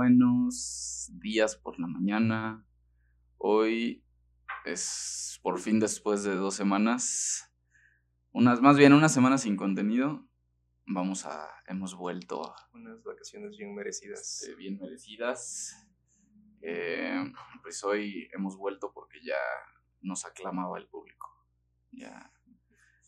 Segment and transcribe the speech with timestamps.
[0.00, 2.64] Buenos días por la mañana.
[3.36, 4.04] Hoy
[4.64, 7.52] es por fin después de dos semanas.
[8.30, 10.24] Unas, más bien una semana sin contenido.
[10.86, 11.50] Vamos a.
[11.66, 12.54] Hemos vuelto.
[12.74, 14.42] Unas vacaciones bien merecidas.
[14.42, 15.74] Este, bien merecidas.
[16.62, 19.40] Eh, pues hoy hemos vuelto porque ya
[20.00, 21.26] nos aclamaba el público.
[21.90, 22.32] Ya,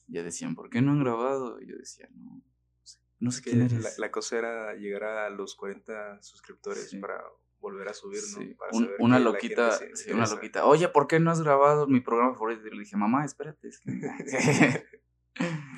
[0.09, 1.61] ya decían, ¿por qué no han grabado?
[1.63, 2.43] Y yo decía, no,
[3.21, 3.99] no sé Que quién la, eres.
[3.99, 6.99] la cosa era llegar a los 40 suscriptores Sí.
[6.99, 7.23] para
[7.61, 8.39] volver a subir, ¿no?
[8.41, 10.65] Sí, Para un- saber una la loquita, se sí, una loquita.
[10.65, 12.67] Oye, ¿por qué no has grabado mi programa favorito?
[12.67, 13.69] Y le dije, mamá, espérate.
[13.69, 13.91] Es que...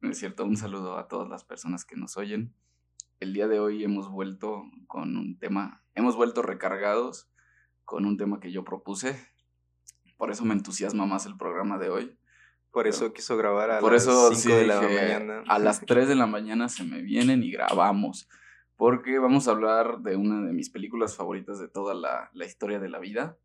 [0.00, 2.54] No es cierto, un saludo a todas las personas que nos oyen.
[3.18, 7.30] El día de hoy hemos vuelto con un tema, hemos vuelto recargados
[7.84, 9.16] con un tema que yo propuse.
[10.16, 12.18] Por eso me entusiasma más el programa de hoy.
[12.76, 15.42] Por eso quiso grabar a Por las eso 5 sí de la mañana.
[15.48, 18.28] a las 3 de la mañana se me vienen y grabamos.
[18.76, 22.78] Porque vamos a hablar de una de mis películas favoritas de toda la, la historia
[22.78, 23.38] de la vida.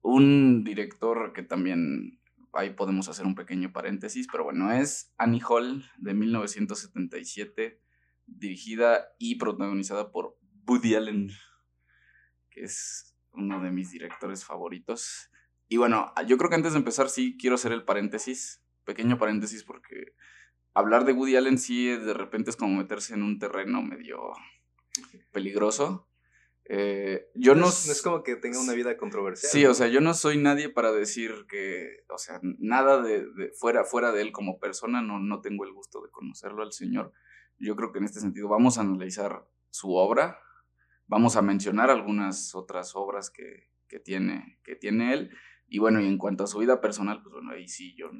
[0.00, 2.20] Un director que también,
[2.52, 7.80] ahí podemos hacer un pequeño paréntesis, pero bueno, es Annie Hall de 1977,
[8.26, 10.38] dirigida y protagonizada por
[10.68, 11.30] Woody Allen,
[12.50, 15.32] que es uno de mis directores favoritos.
[15.68, 19.64] Y bueno, yo creo que antes de empezar sí quiero hacer el paréntesis, pequeño paréntesis,
[19.64, 20.14] porque
[20.74, 24.32] hablar de Woody Allen sí de repente es como meterse en un terreno medio
[25.32, 26.08] peligroso.
[26.68, 29.50] Eh, yo no, no, es, no es como que tenga una vida controversial.
[29.52, 29.70] Sí, ¿no?
[29.70, 33.84] o sea, yo no soy nadie para decir que, o sea, nada de, de fuera,
[33.84, 37.12] fuera de él como persona, no, no tengo el gusto de conocerlo al señor.
[37.58, 40.40] Yo creo que en este sentido vamos a analizar su obra,
[41.06, 45.30] vamos a mencionar algunas otras obras que, que tiene, que tiene él,
[45.68, 48.10] y bueno, y en cuanto a su vida personal, pues bueno, ahí sí yo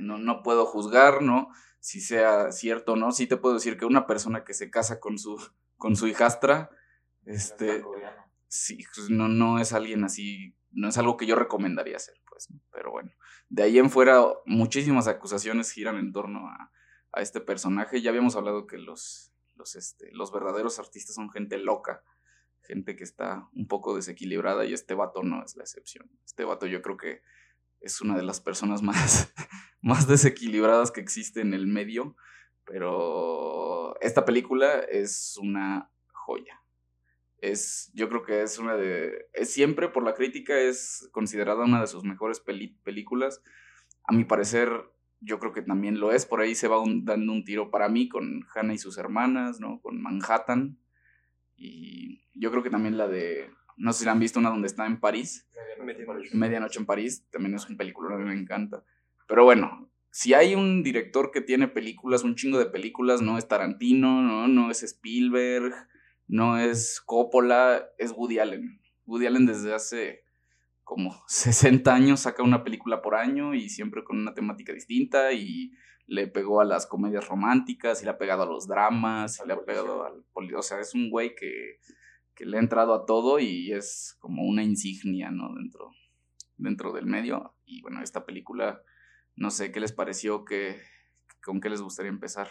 [0.00, 1.48] no, no puedo juzgar, ¿no?
[1.80, 4.98] Si sea cierto o no, sí te puedo decir que una persona que se casa
[4.98, 5.38] con su,
[5.76, 6.70] con su hijastra,
[7.24, 7.84] este,
[8.48, 12.50] sí, pues no, no es alguien así, no es algo que yo recomendaría hacer, pues,
[12.50, 12.60] ¿no?
[12.72, 13.12] pero bueno,
[13.48, 16.72] de ahí en fuera muchísimas acusaciones giran en torno a,
[17.12, 21.58] a este personaje, ya habíamos hablado que los, los, este, los verdaderos artistas son gente
[21.58, 22.02] loca,
[22.66, 26.66] gente que está un poco desequilibrada y este vato no es la excepción, este vato
[26.66, 27.22] yo creo que
[27.80, 29.32] es una de las personas más,
[29.80, 32.16] más desequilibradas que existe en el medio,
[32.64, 36.60] pero esta película es una joya
[37.38, 41.80] es, yo creo que es una de, es siempre por la crítica es considerada una
[41.82, 43.42] de sus mejores peli- películas.
[44.04, 44.70] A mi parecer,
[45.20, 46.24] yo creo que también lo es.
[46.24, 49.60] Por ahí se va un- dando un tiro para mí con Hannah y sus hermanas,
[49.60, 49.80] ¿no?
[49.82, 50.78] Con Manhattan.
[51.56, 54.68] Y yo creo que también la de, no sé si la han visto, una donde
[54.68, 55.48] está en París.
[55.82, 56.30] Medianoche.
[56.34, 58.84] Medianoche en París, también es un película, a mí me encanta.
[59.26, 63.48] Pero bueno, si hay un director que tiene películas, un chingo de películas, no es
[63.48, 65.74] Tarantino, no, no es Spielberg,
[66.26, 68.80] no es Coppola, es Woody Allen.
[69.04, 70.24] Woody Allen desde hace
[70.84, 75.72] como 60 años saca una película por año y siempre con una temática distinta y
[76.06, 79.54] le pegó a las comedias románticas y le ha pegado a los dramas y le
[79.54, 81.78] ha pegado al poli- o sea, es un güey que,
[82.34, 85.54] que le ha entrado a todo y es como una insignia, ¿no?
[85.54, 85.90] Dentro,
[86.56, 87.56] dentro del medio.
[87.64, 88.82] Y bueno, esta película,
[89.34, 90.80] no sé qué les pareció, que,
[91.42, 92.48] con qué les gustaría empezar.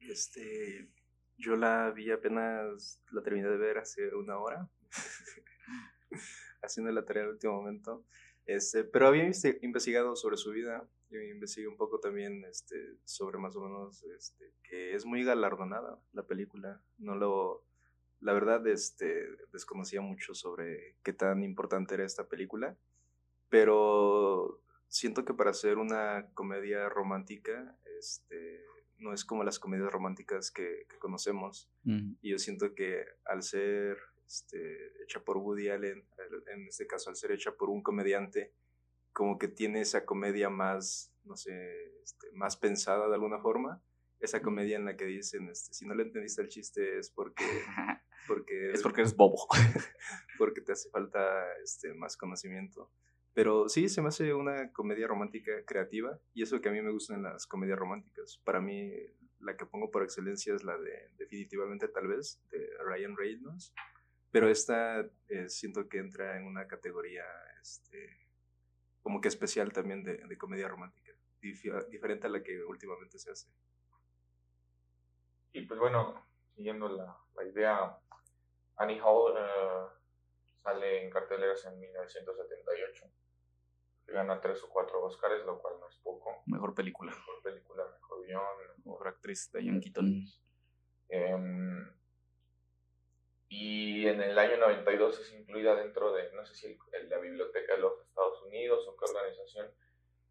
[0.00, 0.88] Este,
[1.36, 4.68] yo la vi apenas, la terminé de ver hace una hora,
[6.62, 8.04] haciendo la tarea al último momento.
[8.46, 13.38] Este, pero había investi- investigado sobre su vida, yo investigué un poco también este, sobre
[13.38, 16.80] más o menos este, que es muy galardonada la película.
[16.98, 17.64] No lo,
[18.20, 22.76] la verdad, este, desconocía mucho sobre qué tan importante era esta película,
[23.48, 28.64] pero siento que para hacer una comedia romántica, este,
[28.98, 31.68] no es como las comedias románticas que, que conocemos.
[31.84, 33.96] Y yo siento que al ser
[34.26, 36.04] este, hecha por Woody Allen,
[36.52, 38.52] en este caso al ser hecha por un comediante,
[39.20, 41.52] como que tiene esa comedia más, no sé,
[42.02, 43.84] este, más pensada de alguna forma.
[44.18, 47.44] Esa comedia en la que dicen, este, si no le entendiste el chiste es porque,
[48.26, 49.46] porque, es porque eres bobo.
[50.38, 51.20] porque te hace falta
[51.62, 52.90] este, más conocimiento.
[53.34, 56.90] Pero sí, se me hace una comedia romántica creativa y eso que a mí me
[56.90, 58.40] gustan las comedias románticas.
[58.42, 58.90] Para mí,
[59.38, 63.74] la que pongo por excelencia es la de definitivamente tal vez, de Ryan Reynolds.
[64.30, 67.24] Pero esta eh, siento que entra en una categoría
[67.60, 68.29] este,
[69.02, 73.48] como que especial también de, de comedia romántica, diferente a la que últimamente se hace.
[75.52, 77.98] Y pues bueno, siguiendo la, la idea,
[78.76, 79.86] Annie Hall eh,
[80.62, 83.06] sale en carteleras en 1978.
[84.08, 86.42] Gana tres o cuatro Oscars, lo cual no es poco.
[86.46, 87.12] Mejor película.
[87.12, 88.42] Mejor película, mejor guion.
[88.84, 90.24] Mejor actriz, Diane Keaton.
[91.08, 91.36] Eh,
[93.52, 97.80] y en el año 92 es incluida dentro de, no sé si la Biblioteca de
[97.80, 99.74] los Estados Unidos o qué organización,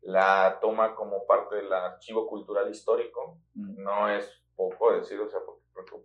[0.03, 3.37] la toma como parte del archivo cultural histórico.
[3.55, 3.83] Mm.
[3.83, 5.41] No es poco decir, o sea,
[5.73, 5.97] porque,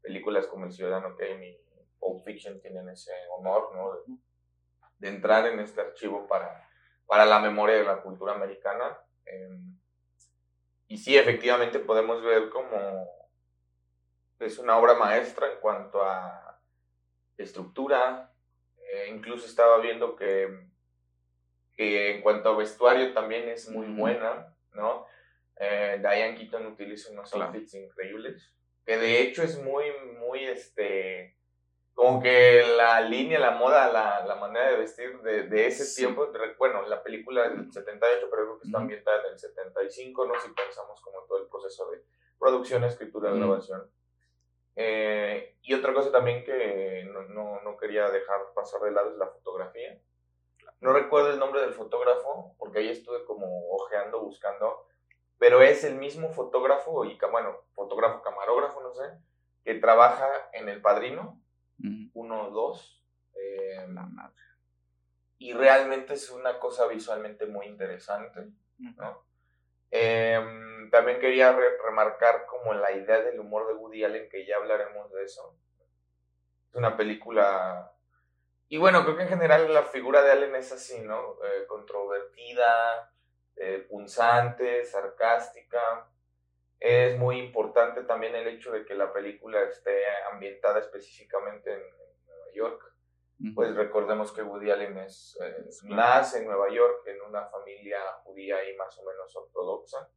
[0.00, 1.60] películas como El Ciudadano Kane y
[2.00, 4.16] Pulp Fiction tienen ese honor, ¿no?
[5.00, 6.66] De, entrar en este archivo para,
[7.06, 8.98] para la memoria de la cultura americana.
[9.26, 9.78] Em,
[10.86, 13.17] y sí, efectivamente podemos ver como
[14.40, 16.60] es una obra maestra en cuanto a
[17.36, 18.32] estructura.
[18.92, 20.68] Eh, incluso estaba viendo que,
[21.76, 25.06] en cuanto a vestuario también es muy buena, ¿no?
[25.56, 28.54] Eh, Diane Keaton utiliza unos outfits increíbles,
[28.84, 29.86] que de hecho es muy,
[30.18, 31.36] muy, este,
[31.94, 36.28] como que la línea, la moda, la, la manera de vestir de, de ese tiempo,
[36.58, 40.34] bueno, la película es del 78, pero creo que está ambientada en el 75, ¿no?
[40.40, 42.02] Si pensamos como todo el proceso de
[42.38, 43.90] producción, escritura, grabación.
[44.80, 49.26] Eh, y otra cosa también que no, no, quería dejar pasar de lado es la
[49.26, 50.00] fotografía.
[50.80, 54.86] No recuerdo el nombre del fotógrafo, porque ahí estuve como ojeando, buscando,
[55.36, 59.02] pero es el mismo fotógrafo, y bueno, fotógrafo, camarógrafo, no sé,
[59.64, 61.42] que trabaja en El Padrino,
[62.14, 63.04] uno, dos.
[63.34, 63.84] Eh,
[65.38, 68.46] y realmente es una cosa visualmente muy interesante,
[68.78, 69.27] ¿no?
[69.90, 75.10] Em, también quería remarcar como la idea del humor de Woody Allen, que ya hablaremos
[75.12, 75.56] de eso.
[76.70, 77.92] Es una película...
[78.68, 81.38] Y bueno, creo que en general la figura de Allen es así, ¿no?
[81.42, 83.12] Eh, controvertida,
[83.56, 86.06] eh, punzante, sarcástica.
[86.78, 91.80] Es muy importante también el hecho de que la película esté ambientada específicamente en
[92.26, 92.87] Nueva York
[93.54, 95.38] pues recordemos que Woody Allen es,
[95.84, 100.08] nace en Nueva York en una familia judía y más o menos ortodoxa.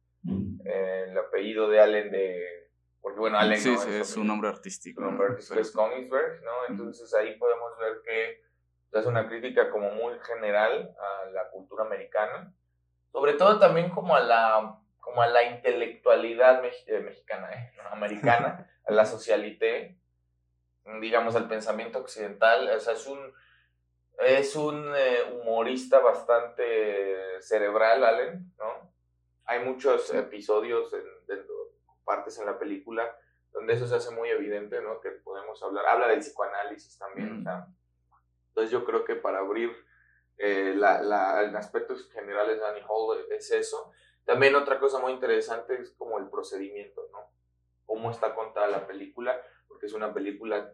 [0.64, 2.70] Eh, el apellido de Allen de...
[3.00, 5.00] Porque bueno, Allen sí, sí, es, un nombre artístico.
[5.00, 6.52] Su nombre artístico es Königsberg, ¿no?
[6.68, 8.42] Entonces ahí podemos ver que
[8.92, 12.52] es una crítica como muy general a la cultura americana,
[13.10, 17.72] sobre todo también como a la, como a la intelectualidad eh, mexicana, ¿eh?
[17.90, 19.96] americana, a la socialité,
[21.00, 22.70] digamos, al pensamiento occidental.
[22.70, 23.32] O sea, es un,
[24.18, 28.92] es un eh, humorista bastante cerebral, Allen, ¿no?
[29.44, 31.02] Hay muchos episodios, en,
[32.04, 33.16] partes en la película,
[33.52, 35.00] donde eso se hace muy evidente, ¿no?
[35.00, 37.66] Que podemos hablar, habla del psicoanálisis también, o sea.
[38.48, 39.74] Entonces yo creo que para abrir
[40.36, 43.92] eh, la, la, en aspectos generales de Annie Hall es eso.
[44.24, 47.30] También otra cosa muy interesante es como el procedimiento, ¿no?
[47.86, 49.40] Cómo está contada la película
[49.72, 50.70] porque es una película,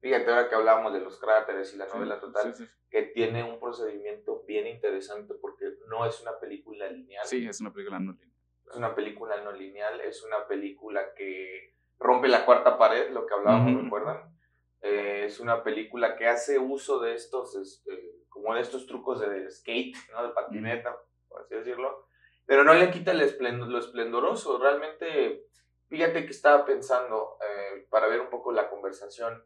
[0.00, 2.54] fíjate ahora que hablábamos de los cráteres y la novela total,
[2.90, 7.26] que tiene un procedimiento bien interesante porque no es una película lineal.
[7.26, 8.30] Sí, es una película no lineal.
[8.66, 13.34] Es una película no lineal, es una película que rompe la cuarta pared, lo que
[13.34, 14.34] hablábamos, ¿recuerdan?
[14.80, 19.50] Eh, es una película que hace uso de estos, este, como de estos trucos de
[19.50, 20.26] skate, ¿no?
[20.26, 20.96] De patineta,
[21.28, 22.06] por así decirlo,
[22.46, 25.46] pero no le quita el lo esplendoroso, realmente
[25.94, 29.44] Fíjate que estaba pensando, eh, para ver un poco la conversación,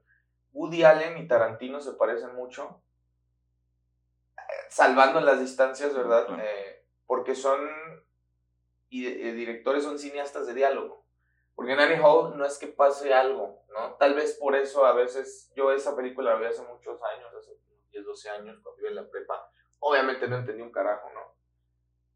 [0.55, 2.81] Woody Allen y Tarantino se parecen mucho,
[4.35, 4.40] eh,
[4.71, 6.26] salvando las distancias, ¿verdad?
[6.40, 7.61] Eh, porque son,
[8.88, 11.05] y, directores son cineastas de diálogo.
[11.55, 13.97] Porque en Annie Hall no es que pase algo, ¿no?
[13.97, 17.59] Tal vez por eso a veces, yo esa película la vi hace muchos años, hace
[17.90, 19.52] 10, 12 años, cuando iba en la prepa.
[19.81, 21.35] Obviamente no entendí un carajo, ¿no?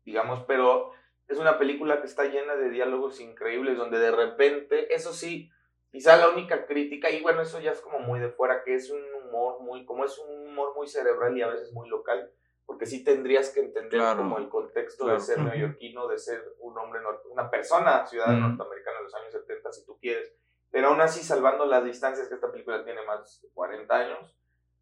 [0.06, 0.92] Digamos, pero
[1.28, 5.50] es una película que está llena de diálogos increíbles, donde de repente, eso sí,
[5.90, 8.90] quizá la única crítica, y bueno, eso ya es como muy de fuera, que es
[8.90, 12.30] un humor muy, como es un humor muy cerebral y a veces muy local,
[12.66, 17.00] porque sí tendrías que entender como el contexto de ser neoyorquino, de ser un hombre,
[17.30, 20.34] una persona ciudadana norteamericana en los años 70, si tú quieres,
[20.70, 24.38] pero aún así, salvando las distancias que esta película tiene más de 40 años,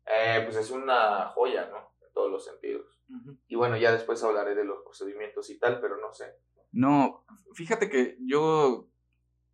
[0.06, 1.90] eh, pues es una joya, ¿no?
[2.20, 3.00] Todos los sentidos.
[3.48, 6.26] Y bueno, ya después hablaré de los procedimientos y tal, pero no sé.
[6.70, 7.24] No,
[7.54, 8.90] fíjate que yo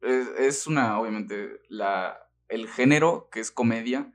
[0.00, 2.18] es, una, obviamente, la,
[2.48, 4.12] el género que es comedia.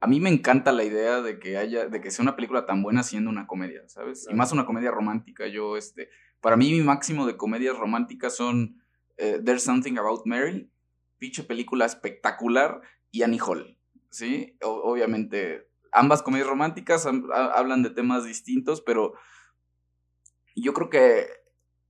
[0.00, 2.82] A mí me encanta la idea de que haya, de que sea una película tan
[2.82, 4.26] buena siendo una comedia, ¿sabes?
[4.30, 5.46] Y más una comedia romántica.
[5.46, 6.10] Yo, este,
[6.42, 8.82] para mí mi máximo de comedias románticas son
[9.16, 10.70] eh, There's Something About Mary,
[11.16, 13.78] pinche película espectacular, y Annie Hall,
[14.10, 14.58] ¿sí?
[14.60, 19.14] obviamente, ambas comedias románticas hablan de temas distintos, pero
[20.54, 21.26] yo creo que eh,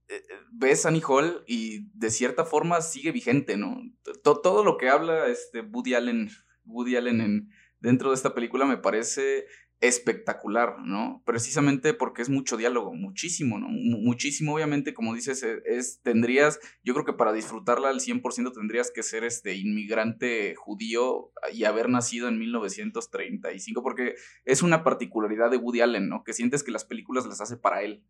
[0.09, 3.81] eh, ves Annie Hall y de cierta forma sigue vigente, ¿no?
[4.23, 6.29] Todo, lo que habla este Woody Allen,
[6.65, 7.49] Woody Allen en,
[7.79, 9.45] dentro de esta película me parece
[9.79, 11.21] espectacular, ¿no?
[11.25, 13.67] Precisamente porque es mucho diálogo, muchísimo, ¿no?
[13.69, 18.91] muchísimo, obviamente, como dices, e, es, tendrías, yo creo que para disfrutarla al 100% tendrías
[18.91, 24.15] que ser este inmigrante judío y haber nacido en 1935, porque
[24.45, 26.23] es una particularidad de Woody Allen, ¿no?
[26.23, 28.03] Que sientes que las películas las hace para él.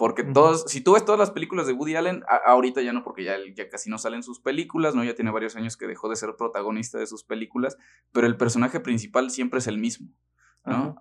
[0.00, 3.22] Porque todos, si tú ves todas las películas de Woody Allen, ahorita ya no, porque
[3.22, 5.04] ya, ya casi no salen sus películas, ¿no?
[5.04, 7.76] Ya tiene varios años que dejó de ser protagonista de sus películas,
[8.10, 10.08] pero el personaje principal siempre es el mismo.
[10.70, 10.96] ¿No?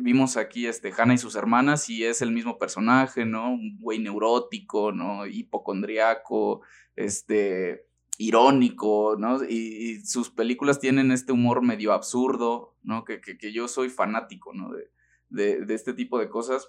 [0.00, 3.50] vimos aquí este, Hannah y sus hermanas y es el mismo personaje, ¿no?
[3.50, 5.26] Un güey neurótico, ¿no?
[5.26, 6.62] Hipocondriaco,
[6.94, 7.86] este,
[8.18, 9.42] irónico, ¿no?
[9.44, 13.04] Y, sus películas tienen este humor medio absurdo, ¿no?
[13.04, 14.70] Que, que, yo soy fanático, ¿no?
[14.70, 14.90] De,
[15.28, 16.68] de, de, este tipo de cosas.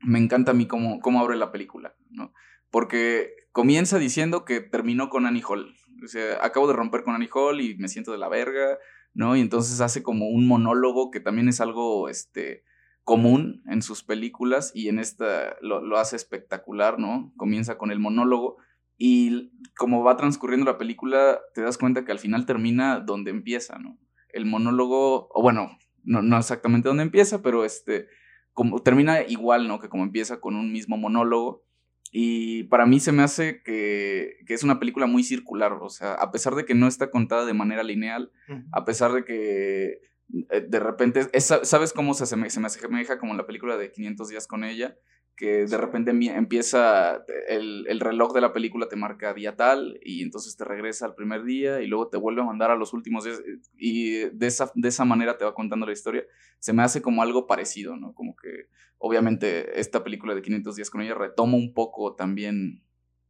[0.00, 2.32] Me encanta a mí cómo, cómo abre la película, ¿no?
[2.70, 5.76] Porque comienza diciendo que terminó con Annie Hall.
[6.02, 8.78] O sea, acabo de romper con Annie Hall y me siento de la verga,
[9.14, 9.36] ¿no?
[9.36, 12.64] Y entonces hace como un monólogo que también es algo, este,
[13.04, 17.32] común en sus películas y en esta lo, hace espectacular, ¿no?
[17.36, 18.58] Comienza con el monólogo
[18.96, 23.78] y como va transcurriendo la película te das cuenta que al final termina donde empieza,
[23.78, 23.98] ¿no?
[24.28, 28.06] El monólogo, bueno, no, no exactamente donde empieza, pero este,
[28.52, 29.80] como termina igual, ¿no?
[29.80, 31.64] Que como empieza con un mismo monólogo
[32.14, 36.30] y para mí se me hace que, es una película muy circular, o sea, a
[36.30, 38.30] pesar de que no está contada de manera lineal,
[38.70, 40.02] a pesar de que
[40.50, 44.46] eh, de repente, ¿sabes cómo se, se me asemeja como la película de 500 días
[44.46, 44.94] con ella?
[45.42, 50.22] Que de repente empieza el, el, reloj de la película te marca día tal y
[50.22, 53.24] entonces te regresa al primer día y luego te vuelve a mandar a los últimos
[53.24, 53.42] días
[53.76, 56.24] y de esa, de esa manera te va contando la historia.
[56.60, 58.14] Se me hace como algo parecido, ¿no?
[58.14, 58.68] Como que
[58.98, 62.84] obviamente esta película de 500 días con ella retoma un poco también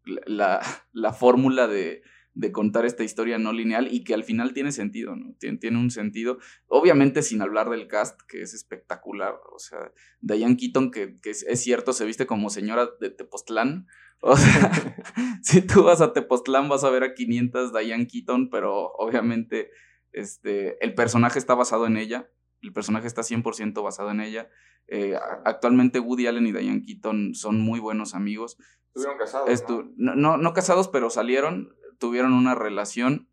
[0.04, 0.60] la,
[0.92, 2.02] la fórmula de,
[2.34, 5.34] de contar esta historia no lineal y que al final tiene sentido, ¿no?
[5.38, 10.56] Tiene, tiene, un sentido, obviamente sin hablar del cast, que es espectacular, o sea, Diane
[10.56, 13.86] Keaton, que, que es, cierto, se viste como señora de Tepoztlán,
[14.20, 14.70] o sea,
[15.42, 19.70] si tú vas a Tepoztlán vas a ver a 500 Diane Keaton, pero obviamente
[20.12, 22.30] este, el personaje está basado en ella,
[22.62, 24.48] el personaje está 100% basado en ella.
[24.88, 28.56] Eh, actualmente Woody Allen y Diane Keaton son muy buenos amigos.
[28.88, 29.64] Estuvieron casados.
[29.96, 30.14] ¿no?
[30.14, 33.28] No, no, casados, pero salieron tuvieron una relación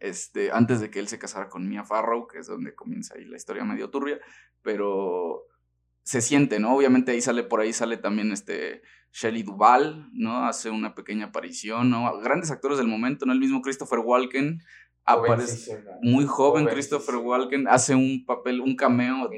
[0.00, 3.26] este, antes de que él se casara con Mia Farrow, que es donde comienza ahí
[3.26, 4.18] la historia medio turbia,
[4.62, 5.44] pero
[6.02, 6.74] se siente, ¿no?
[6.74, 8.80] Obviamente ahí sale, por ahí sale también este
[9.12, 10.46] Shelley Duvall, ¿no?
[10.46, 12.18] Hace una pequeña aparición, ¿no?
[12.20, 13.34] Grandes actores del momento, ¿no?
[13.34, 14.62] El mismo Christopher Walken,
[15.04, 19.28] aparece muy joven Christopher Walken, hace un papel, un cameo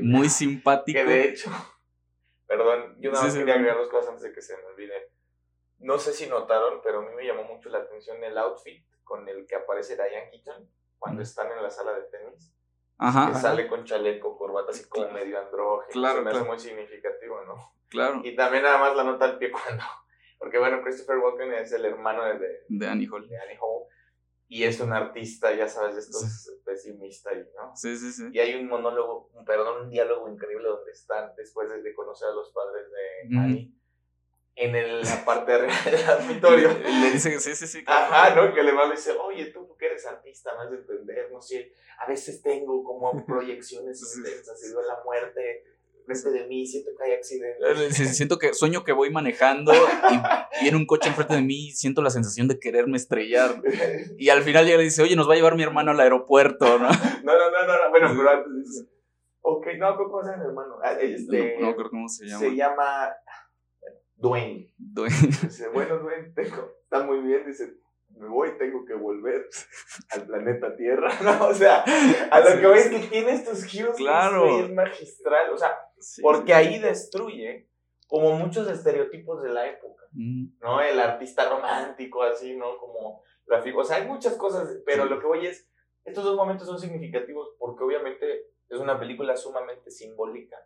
[0.00, 0.98] muy simpático.
[0.98, 1.50] Que de hecho,
[2.48, 5.11] perdón, yo nada más quería agregar dos cosas antes de que se me olvide
[5.82, 9.28] no sé si notaron, pero a mí me llamó mucho la atención el outfit con
[9.28, 12.54] el que aparece Diane Keaton cuando están en la sala de tenis.
[12.98, 15.92] Ajá, que sale con chaleco, corbata, así como medio andrógeno.
[15.92, 17.74] Claro, me hace muy significativo, ¿no?
[17.88, 18.20] Claro.
[18.22, 19.82] Y también nada más la nota al pie cuando...
[20.38, 23.28] Porque bueno, Christopher Walken es el hermano de, de, Annie Hall.
[23.28, 23.86] De Annie Hall.
[24.48, 27.74] Y es un artista, ya sabes, esto es pesimista, ¿no?
[27.76, 28.28] Sí, sí, sí.
[28.32, 32.52] Y hay un monólogo, perdón, un diálogo increíble donde están después de, conocer a los
[32.52, 33.81] padres de Annie
[34.56, 35.70] en el, la parte del
[36.08, 36.70] auditorio.
[37.02, 37.84] Le dice, sí, sí, sí.
[37.86, 38.54] Ajá, ¿no?
[38.54, 42.06] Que le va dice, oye, tú que eres artista, más de entender, no sé, a
[42.06, 45.64] veces tengo como proyecciones intensas, y veo la muerte
[46.04, 48.16] frente de mí, siento que hay accidentes.
[48.16, 52.02] Siento que sueño que voy manejando y viene un coche enfrente de mí y siento
[52.02, 53.62] la sensación de quererme estrellar.
[54.18, 56.78] Y al final llega y dice, oye, nos va a llevar mi hermano al aeropuerto,
[56.78, 56.88] ¿no?
[56.88, 58.88] No, no, no, no, bueno, pero antes dice,
[59.40, 60.78] ok, no, ¿cómo se llama mi hermano?
[60.82, 62.40] Ah, este, no, no, creo cómo se llama.
[62.40, 63.16] Se llama
[64.22, 64.72] Dwayne.
[65.42, 67.74] Dice, bueno, Dwayne, tengo, está muy bien, dice,
[68.10, 69.48] me voy, tengo que volver
[70.10, 71.48] al planeta Tierra, ¿no?
[71.48, 71.84] O sea,
[72.30, 74.60] a lo que voy es que tiene estos cues claro.
[74.60, 75.76] es magistral, o sea,
[76.22, 77.68] porque ahí destruye
[78.06, 80.80] como muchos estereotipos de la época, ¿no?
[80.80, 82.78] El artista romántico, así, ¿no?
[82.78, 85.68] Como la figura, o sea, hay muchas cosas, pero lo que voy es,
[86.04, 90.58] estos dos momentos son significativos porque obviamente es una película sumamente simbólica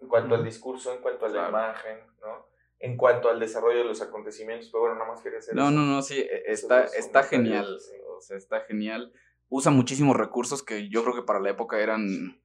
[0.00, 2.46] en cuanto al discurso, en cuanto a la imagen, ¿no?
[2.80, 5.84] En cuanto al desarrollo de los acontecimientos, pero bueno, nada más quería hacer No, no,
[5.84, 7.78] no, sí, e, está, está genial,
[8.16, 9.12] o sea, está genial.
[9.48, 12.40] Usa muchísimos recursos que yo creo que para la época eran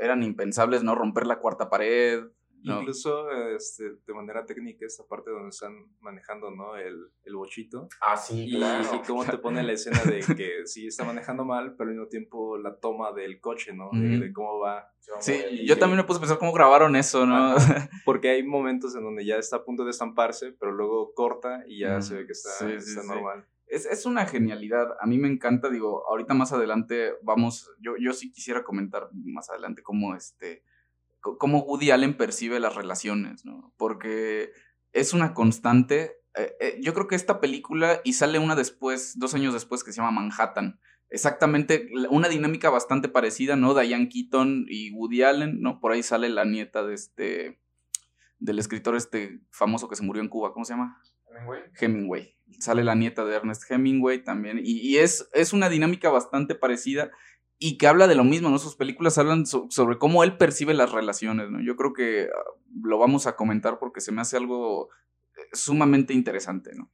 [0.00, 0.94] eran impensables ¿no?
[0.94, 2.24] Romper la cuarta pared,
[2.62, 6.76] Incluso este, de manera técnica, esta parte donde están manejando ¿no?
[6.76, 7.88] el, el bochito.
[8.00, 8.88] Ah, sí, y, claro.
[8.94, 12.08] y cómo te pone la escena de que sí está manejando mal, pero al mismo
[12.08, 13.90] tiempo la toma del coche, ¿no?
[13.92, 14.88] De, de cómo va.
[15.20, 17.54] Sí, yo también me puse a pensar cómo grabaron eso, ¿no?
[18.04, 21.80] Porque hay momentos en donde ya está a punto de estamparse, pero luego corta y
[21.80, 23.08] ya se ve que está, Sí, está sí.
[23.08, 23.44] normal.
[23.66, 24.96] Es, es una genialidad.
[25.00, 29.48] A mí me encanta, digo, ahorita más adelante vamos, yo, yo sí quisiera comentar más
[29.50, 30.62] adelante cómo este,
[31.22, 33.72] cómo Woody Allen percibe las relaciones, ¿no?
[33.76, 34.52] Porque
[34.92, 36.16] es una constante.
[36.34, 39.92] eh, eh, yo creo que esta película, y sale una después, dos años después, que
[39.92, 40.80] se llama Manhattan.
[41.08, 43.74] Exactamente, una dinámica bastante parecida, ¿no?
[43.74, 45.78] Diane Keaton y Woody Allen, ¿no?
[45.78, 47.60] Por ahí sale la nieta de este,
[48.38, 50.98] del escritor este famoso que se murió en Cuba, ¿cómo se llama?
[51.30, 51.62] Hemingway.
[51.78, 52.36] Hemingway.
[52.58, 54.58] Sale la nieta de Ernest Hemingway también.
[54.62, 57.10] Y, y es, es una dinámica bastante parecida
[57.68, 58.58] y que habla de lo mismo, ¿no?
[58.58, 61.60] Sus películas hablan so- sobre cómo él percibe las relaciones, ¿no?
[61.62, 62.42] Yo creo que ah,
[62.82, 64.88] lo vamos a comentar porque se me hace algo
[65.36, 66.90] eh, sumamente interesante, ¿no?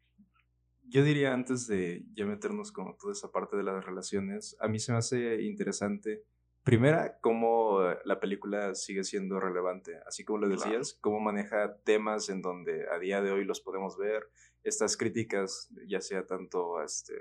[0.90, 4.78] Yo diría antes de ya meternos con toda esa parte de las relaciones, a mí
[4.78, 6.24] se me hace interesante,
[6.64, 10.62] primera, cómo eh, la película sigue siendo relevante, así como lo Claro.
[10.62, 14.28] decías, cómo maneja temas en donde a día de hoy los podemos ver,
[14.64, 17.14] estas críticas, ya sea tanto este,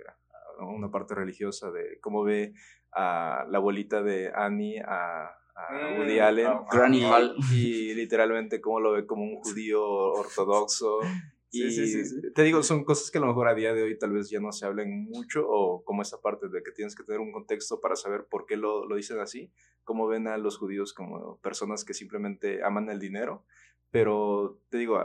[0.60, 2.54] a una parte religiosa de cómo ve
[2.94, 5.34] a la abuelita de Annie, a, a
[5.70, 7.36] Mm, Woody Allen, ah, Granny y- Hall.
[7.52, 11.00] y literalmente cómo lo ve como un judío ortodoxo.
[11.50, 12.34] Sí, y sí, sí, sí.
[12.36, 14.42] te digo, son cosas que a lo mejor a día de hoy tal vez ya
[14.42, 17.80] no se hablen mucho, o como esa parte de que tienes que tener un contexto
[17.80, 19.50] para saber por qué lo, lo dicen así,
[19.86, 23.46] cómo ven a los judíos como personas que simplemente aman el dinero.
[23.92, 25.00] Pero te digo,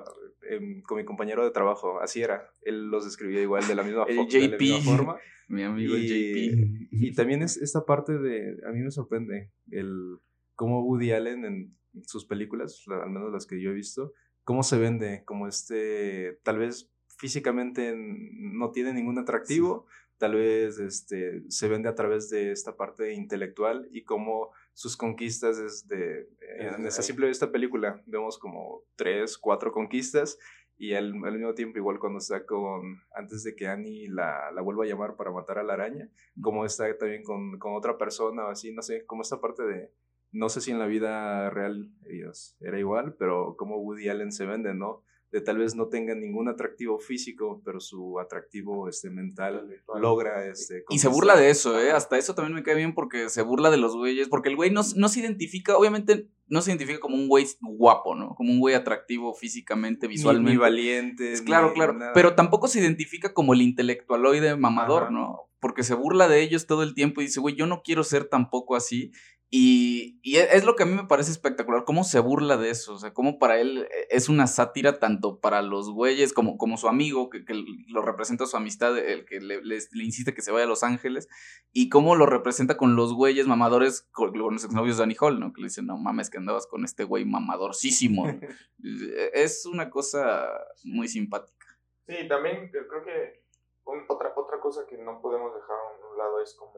[0.49, 2.51] em, con mi compañero de trabajo, así era.
[2.63, 4.61] Él los describía igual de la misma, El fo- de la JP.
[4.61, 5.17] misma forma.
[5.49, 6.89] Mi amigo Y, JP.
[6.93, 10.19] y también es esta parte de, a mí me sorprende el
[10.55, 14.63] cómo Woody Allen en sus películas, la- al menos las que yo he visto, cómo
[14.63, 19.87] se vende como este, tal vez físicamente no tiene ningún atractivo,
[20.17, 25.59] tal vez este, se vende a través de esta parte intelectual y cómo sus conquistas
[25.59, 30.39] es de, en esta simple esta película vemos como tres, cuatro conquistas
[30.79, 34.63] y al, al mismo tiempo, igual cuando está con, antes de que Annie la, la
[34.63, 36.09] vuelva a llamar para matar a la araña,
[36.41, 39.93] como está también con, con otra persona o así, no sé, como esta parte de,
[40.33, 44.47] no sé si en la vida real ellos era igual, pero como Woody Allen se
[44.47, 45.05] vende, ¿no?
[45.33, 49.67] De tal vez no tenga ningún atractivo físico, pero su atractivo este, mental
[49.99, 51.91] logra este, Y se burla de eso, ¿eh?
[51.91, 54.29] Hasta eso también me cae bien porque se burla de los güeyes.
[54.29, 58.15] Porque el güey no, no se identifica, obviamente, no se identifica como un güey guapo,
[58.15, 58.35] ¿no?
[58.35, 60.51] Como un güey atractivo físicamente, Ni- visualmente.
[60.53, 61.33] Ni, valiente.
[61.33, 61.95] Es claro, ni claro.
[61.95, 62.13] nada.
[62.13, 65.13] Pero tampoco se identifica como el intelectualoide mamador, Ajá.
[65.13, 65.49] ¿no?
[65.61, 68.27] Porque se burla de ellos todo el tiempo y dice, güey, yo no quiero ser
[68.27, 69.13] tampoco así.
[69.55, 72.71] Y, y e- es lo que a mí me parece espectacular, cómo se burla de
[72.71, 76.79] eso, o sea, cómo para él es una sátira tanto para los güeyes como, como
[76.79, 80.41] su amigo, que, que lo representa su amistad, el que le, le- le insiste que
[80.41, 81.29] se vaya a Los Ángeles,
[81.71, 85.39] y cómo lo representa con los güeyes mamadores, con, con los exnovios de Annie Hall,
[85.39, 85.53] ¿no?
[85.53, 88.27] Que le dicen, no mames, que andabas con este güey mamadorcísimo.
[88.27, 88.41] ¿no?
[89.35, 90.49] es una cosa
[90.85, 91.67] muy simpática.
[92.07, 93.43] Sí, también creo creo que
[93.85, 96.73] un- otra, otra cosa que no podemos dejar a un lado es como...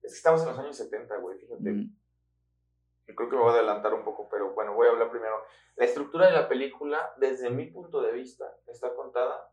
[0.00, 1.72] Es que estamos en los años 70, güey, fíjate.
[1.72, 1.96] Mm.
[3.06, 5.42] Creo que me voy a adelantar un poco, pero bueno, voy a hablar primero.
[5.76, 9.50] La estructura de la película, desde mi punto de vista, está contada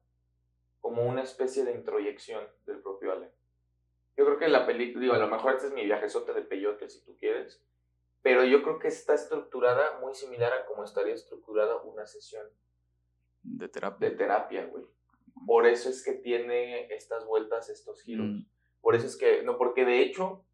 [0.79, 3.31] como una especie de introyección del propio Allen.
[4.17, 6.89] Yo creo que la película, digo, a lo mejor este es mi viajezote de peyote,
[6.89, 7.63] si tú quieres,
[8.21, 12.45] pero yo creo que está estructurada muy similar a como estaría estructurada una sesión
[13.41, 14.09] De terapia.
[14.09, 14.85] de terapia, güey.
[15.45, 18.27] Por eso es que tiene estas vueltas, estos giros.
[18.27, 18.45] Mm.
[18.81, 20.45] Por eso es que, no, porque de hecho,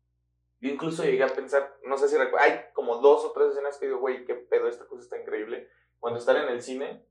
[0.59, 3.77] yo incluso llegué a pensar, no sé si recu- hay como dos o tres escenas
[3.77, 5.69] que digo, güey, qué pedo, esta cosa está increíble.
[5.99, 7.05] Cuando están en el cine,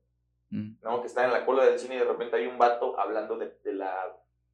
[0.49, 0.77] Mm.
[0.81, 1.01] ¿no?
[1.01, 3.57] Que están en la cola del cine y de repente hay un vato hablando de,
[3.65, 3.93] de la,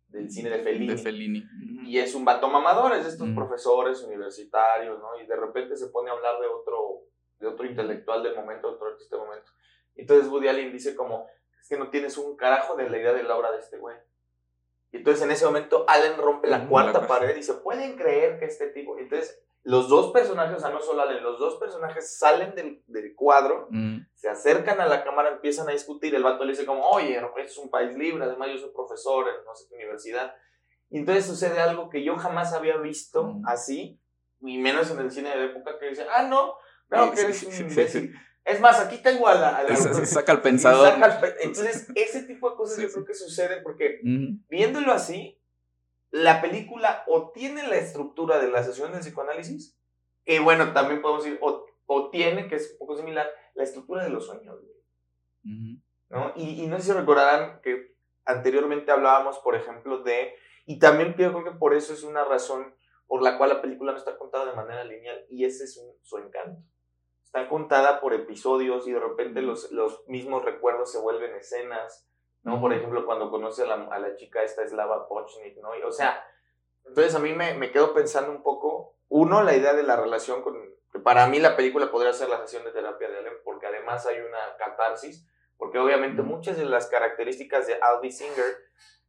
[0.08, 0.88] del cine de Fellini.
[0.88, 1.44] De Fellini.
[1.86, 3.36] Y es un vato mamador, es de estos Mm.
[3.36, 5.20] profesores universitarios, ¿no?
[5.22, 7.04] Y de repente se pone a hablar de otro,
[7.40, 9.52] de otro intelectual del momento, otro artista del momento.
[9.96, 11.28] Entonces Woody Allen dice como,
[11.62, 13.96] es que no tienes un carajo de la idea de la obra de este güey.
[14.94, 18.40] Y entonces en ese momento Allen rompe la cuarta la- pared y se pueden creer
[18.40, 18.98] que este tipo...
[18.98, 23.16] Entonces los dos personajes, o sea, no solo Allen, los dos personajes salen del, del
[23.16, 24.00] cuadro, Mm.
[24.14, 27.40] se acercan a la cámara, empiezan a discutir, el vato le dice como, oye, esto
[27.42, 30.36] es un país libre, además yo soy profesor en no sé qué universidad.
[30.90, 33.48] Y entonces sucede algo que yo jamás había visto Mm.
[33.48, 34.00] así,
[34.42, 36.56] y menos en el cine de época, que dice, ah, no,
[36.90, 38.14] no, que eres un imbécil.
[38.46, 39.58] Es más, aquí tengo a la...
[39.58, 39.76] a
[40.06, 40.90] saca el pensador.
[40.90, 44.00] saca el pe- Entonces, ese tipo de cosas Sí, yo creo que suceden porque
[44.50, 45.40] viéndolo así,
[46.12, 49.78] la película o tiene la estructura de la sesión del psicoanálisis,
[50.26, 54.04] que bueno, también podemos decir, o, o tiene, que es un poco similar, la estructura
[54.04, 54.58] de los sueños.
[56.10, 56.34] ¿no?
[56.36, 60.34] Y, y no sé si recordarán que anteriormente hablábamos, por ejemplo, de,
[60.66, 62.76] y también creo que por eso es una razón
[63.08, 66.18] por la cual la película no está contada de manera lineal, y ese es su
[66.18, 66.62] encanto.
[67.34, 72.08] Está contada por episodios y de repente los, los mismos recuerdos se vuelven escenas,
[72.44, 72.62] ¿no?
[72.62, 75.70] Por ejemplo, cuando conoce a la, a la chica esta Slava Pochnik, ¿no?
[75.84, 76.24] o sea,
[76.86, 80.44] entonces a mí me, me quedo pensando un poco, uno, la idea de la relación
[80.44, 80.56] con,
[81.02, 84.20] para mí la película podría ser la sesión de terapia de Allen, porque además hay
[84.20, 88.58] una catarsis, porque obviamente muchas de las características de Aldi Singer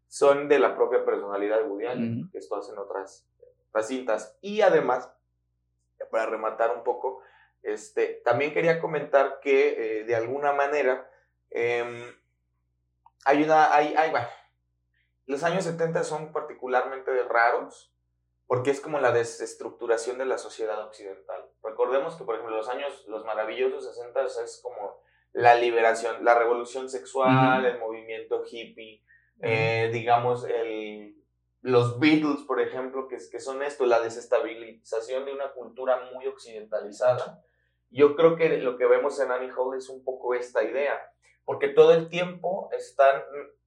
[0.07, 3.29] son de la propia personalidad de Woody Allen, que esto hacen otras,
[3.69, 4.39] otras cintas.
[4.41, 5.13] Y además,
[6.11, 7.21] para rematar un poco,
[7.65, 11.11] este, también quería comentar que eh, de alguna manera
[11.51, 12.15] em,
[13.25, 14.29] hay una, hay, hay, bueno,
[15.27, 17.95] los años 70 son particularmente raros
[18.47, 21.45] porque es como la desestructuración de la sociedad occidental.
[21.63, 25.01] Recordemos que, por ejemplo, los años, los maravillosos 60 es como
[25.33, 29.03] la liberación, la revolución sexual, el movimiento hippie,
[29.41, 31.17] eh, digamos, el,
[31.63, 37.43] los Beatles, por ejemplo, que, que son esto, la desestabilización de una cultura muy occidentalizada.
[37.95, 41.01] Yo creo que lo que vemos en Annie Hall es un poco esta idea,
[41.45, 43.23] porque todo el tiempo están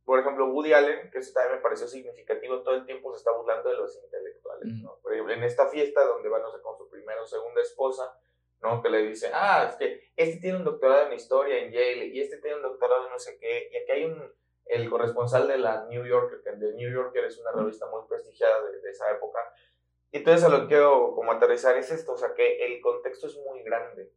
[0.08, 3.34] por ejemplo, Woody Allen, que eso también me pareció significativo, todo el tiempo se está
[3.34, 4.98] burlando de los intelectuales, ¿no?
[5.04, 8.18] Por ejemplo, en esta fiesta donde va, no sé, con su primera o segunda esposa,
[8.62, 8.82] ¿no?
[8.82, 12.22] Que le dice, ah, es que este tiene un doctorado en historia en Yale y
[12.22, 14.34] este tiene un doctorado en no sé qué, y aquí hay un,
[14.68, 18.64] el corresponsal de la New Yorker, que de New Yorker es una revista muy prestigiada
[18.64, 19.40] de, esa época.
[20.14, 23.28] Y entonces a lo que quiero como aterrizar es esto, o sea, que el contexto
[23.28, 23.36] es
[23.68, 24.12] grande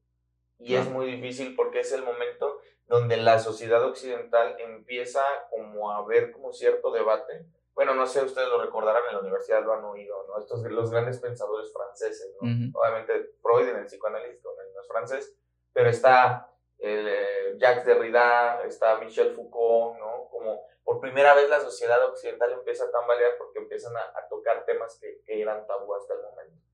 [0.60, 6.04] y es muy difícil porque es el momento donde la sociedad occidental empieza como a
[6.06, 7.46] ver como cierto debate.
[7.72, 10.38] Bueno, no sé, ustedes lo recordarán, en la universidad lo han oído, ¿no?
[10.38, 12.48] Estos los grandes pensadores franceses, ¿no?
[12.78, 15.34] Obviamente Freud en el psicoanálisis no es francés,
[15.72, 20.28] pero está eh, Jacques Derrida, está Michel Foucault, ¿no?
[20.30, 24.98] Como por primera vez la sociedad occidental empieza a tambalear porque empiezan a, tocar temas
[25.00, 26.69] que, que, eran tabú hasta el momento.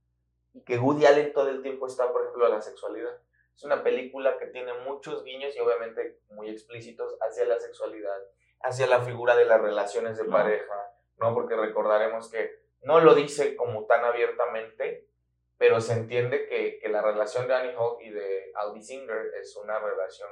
[0.56, 3.20] Y que Woody Allen todo el tiempo está, por ejemplo, a la sexualidad.
[3.54, 8.18] Es una película que tiene muchos guiños y obviamente muy explícitos hacia la sexualidad,
[8.60, 11.34] hacia la figura de las relaciones de pareja, ¿no?
[11.34, 15.10] Porque recordaremos que no lo dice como tan abiertamente,
[15.58, 19.54] pero se entiende que, que la relación de Annie Hall y de Aldi Singer es
[19.56, 20.30] una relación,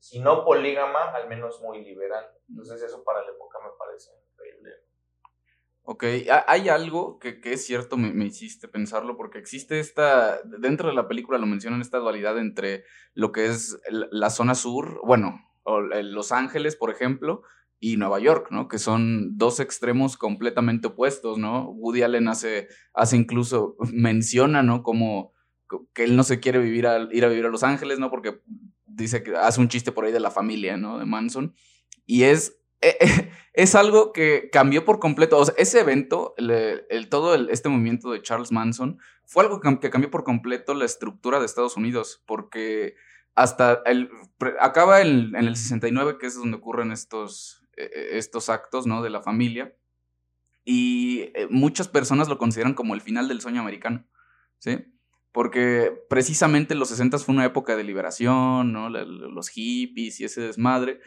[0.00, 2.28] si no polígama, al menos muy liberal.
[2.48, 4.10] Entonces eso para la época me parece.
[5.92, 6.04] Ok,
[6.46, 11.36] hay algo que, es cierto, me, hiciste pensarlo, porque existe esta, dentro de la película
[11.36, 15.40] lo mencionan, esta dualidad entre lo que es la zona sur, bueno,
[16.04, 17.42] Los Ángeles, por ejemplo,
[17.80, 18.68] y Nueva York, ¿no?
[18.68, 21.68] Que son dos extremos completamente opuestos, ¿no?
[21.70, 24.84] Woody Allen hace, hace incluso, menciona, ¿no?
[24.84, 25.32] Como
[25.92, 28.10] que él no se quiere vivir a, ir a vivir a Los Ángeles, ¿no?
[28.10, 28.40] Porque
[28.86, 31.00] dice que hace un chiste por ahí de la familia, ¿no?
[31.00, 31.52] De Manson.
[32.06, 32.59] Y es
[33.52, 35.42] es algo que cambió por completo.
[35.56, 40.74] Ese evento, el, todo este movimiento de Charles Manson, fue algo que, cambió por completo
[40.74, 42.94] la estructura de Estados Unidos, porque
[43.34, 43.82] hasta
[44.60, 49.02] acaba en el 69, que es donde ocurren estos, e, e, estos actos, ¿no?
[49.02, 49.74] De la familia.
[50.64, 54.06] Y eh, muchas personas lo consideran como el final del sueño americano,
[54.58, 54.78] ¿sí?
[55.32, 58.90] Porque precisamente los 60 fue una época de liberación, ¿no?
[58.90, 61.00] Los hippies y ese desmadre.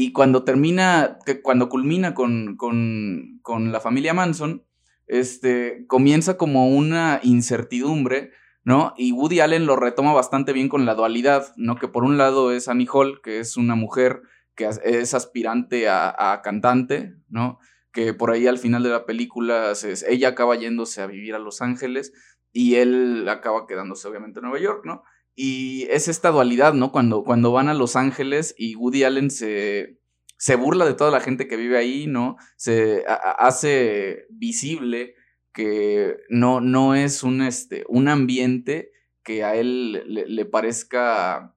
[0.00, 4.64] Y cuando termina, que cuando culmina con, con, con, la familia Manson,
[5.08, 8.30] este, comienza como una incertidumbre,
[8.62, 8.94] ¿no?
[8.96, 11.74] Y Woody Allen lo retoma bastante bien con la dualidad, ¿no?
[11.74, 14.22] Que por un lado es Annie Hall, que es una mujer
[14.54, 17.58] que es aspirante a, cantante, ¿no?
[17.92, 19.72] Que por ahí al final de la película
[20.08, 22.12] ella acaba yéndose a vivir a Los Ángeles
[22.52, 25.02] y él acaba quedándose obviamente en Nueva York, ¿no?
[25.40, 26.90] Y es esta dualidad, ¿no?
[26.90, 30.00] Cuando, cuando van a Los Ángeles y Woody Allen se,
[30.36, 32.38] se burla de toda la gente que vive ahí, ¿no?
[32.56, 35.14] Se hace visible
[35.52, 38.90] que no, no es un, este, un ambiente
[39.22, 41.54] que a él le, parezca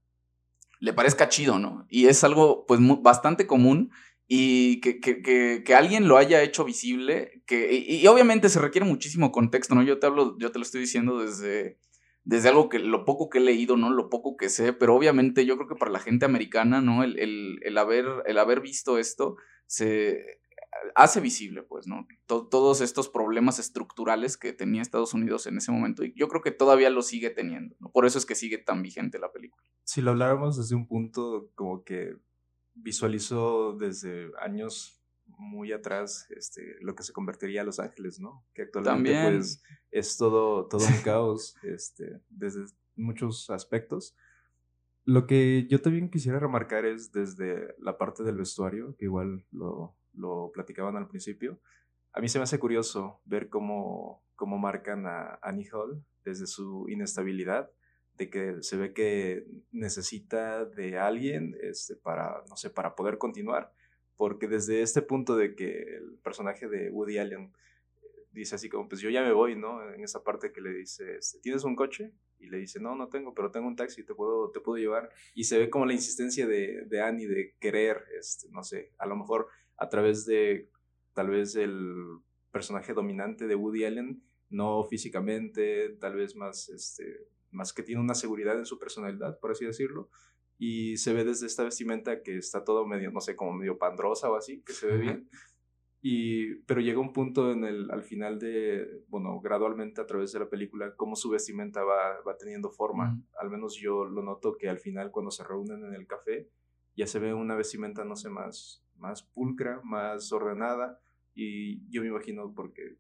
[0.80, 1.88] le parezca chido, ¿no?
[1.90, 3.90] Y es algo pues bastante común
[4.28, 5.24] y que, que,
[5.66, 9.82] que, alguien lo haya hecho visible, que, y, obviamente se requiere muchísimo contexto, ¿no?
[9.82, 11.80] Yo te hablo, yo te lo estoy diciendo desde,
[12.24, 13.90] desde algo que lo poco que he leído, ¿no?
[13.90, 17.04] Lo poco que sé, pero obviamente yo creo que para la gente americana, ¿no?
[17.04, 20.42] El, el, el haber, el haber visto esto se
[20.96, 22.08] hace visible, pues, ¿no?
[22.26, 26.52] todos estos problemas estructurales que tenía Estados Unidos en ese momento y yo creo que
[26.52, 27.76] todavía lo sigue teniendo.
[27.94, 29.64] Por eso es que sigue tan vigente la película.
[29.84, 32.16] Si lo habláramos desde un punto como que
[32.74, 35.01] visualizó desde años
[35.38, 38.46] muy atrás este, lo que se convertiría a Los Ángeles, ¿no?
[38.54, 42.66] Que actualmente pues es todo, todo un caos, este, desde
[42.96, 44.16] muchos aspectos.
[45.04, 49.98] Lo que yo también quisiera remarcar es desde la parte del vestuario, que igual lo,
[50.14, 51.60] lo platicaban al principio.
[52.14, 56.88] A mí se me hace curioso ver cómo, cómo marcan a Annie Hall desde su
[56.90, 57.72] inestabilidad,
[58.18, 63.74] de que se ve que necesita de alguien este, para, no sé, para poder continuar,
[64.22, 67.52] porque desde este punto de que el personaje de Woody Allen
[68.30, 69.84] dice así como, pues yo ya me voy, ¿no?
[69.96, 72.14] En esa parte que le dice, este, ¿tienes un coche?
[72.38, 75.10] Y le dice, no, no tengo, pero tengo un taxi, te puedo, te puedo llevar.
[75.34, 79.08] Y se ve como la insistencia de, de Annie de querer, este, no sé, a
[79.08, 80.70] lo mejor a través de
[81.14, 81.92] tal vez el
[82.52, 88.14] personaje dominante de Woody Allen, no físicamente, tal vez más, este, más que tiene una
[88.14, 90.12] seguridad en su personalidad, por así decirlo.
[90.64, 94.30] Y se ve desde esta vestimenta que está todo medio, no sé, como medio pandrosa
[94.30, 95.30] o así, que se ve bien.
[96.04, 100.38] Y, pero llega un punto en el, al final de, bueno, gradualmente a través de
[100.38, 103.20] la película, cómo su vestimenta va, va teniendo forma.
[103.40, 106.48] Al menos yo lo noto que al final cuando se reúnen en el café,
[106.96, 111.02] ya se ve una vestimenta, no sé, más, más pulcra, más ordenada.
[111.34, 112.98] Y yo me imagino porque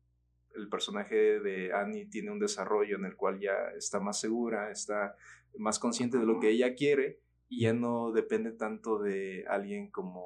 [0.55, 5.15] el personaje de Annie tiene un desarrollo en el cual ya está más segura, está
[5.59, 7.19] más consciente de lo que ella quiere
[7.51, 10.25] y ya no depende tanto de alguien como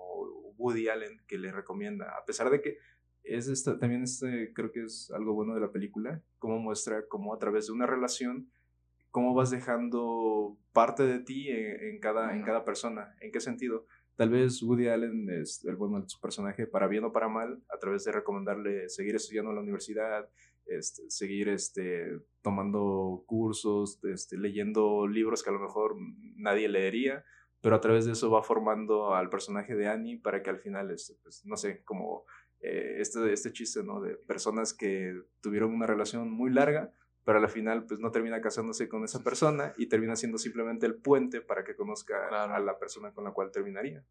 [0.60, 2.78] Woody Allen que le recomienda, a pesar de que
[3.24, 7.34] es esta, también este, creo que es algo bueno de la película, cómo muestra cómo
[7.34, 8.52] a través de una relación,
[9.10, 13.16] cómo vas dejando parte de ti en, cada, en cada persona.
[13.20, 13.88] ¿En qué sentido?
[14.18, 17.80] Tal vez Woody Allen es el bueno su personaje para bien o para mal, a
[17.80, 20.30] través de recomendarle seguir estudiando en la universidad,
[20.68, 25.96] este, seguir este, tomando cursos, este, leyendo libros que a lo mejor
[26.36, 27.24] nadie leería,
[27.62, 30.92] pero a través de eso va formando al personaje de Annie para que al final,
[30.92, 32.26] este, pues, no sé, como
[32.60, 34.02] eh, este, este chiste, ¿no?
[34.02, 36.92] De personas que tuvieron una relación muy larga,
[37.24, 40.96] pero al final pues no termina casándose con esa persona y termina siendo simplemente el
[40.96, 44.06] puente para que conozca a la persona con la cual terminaría.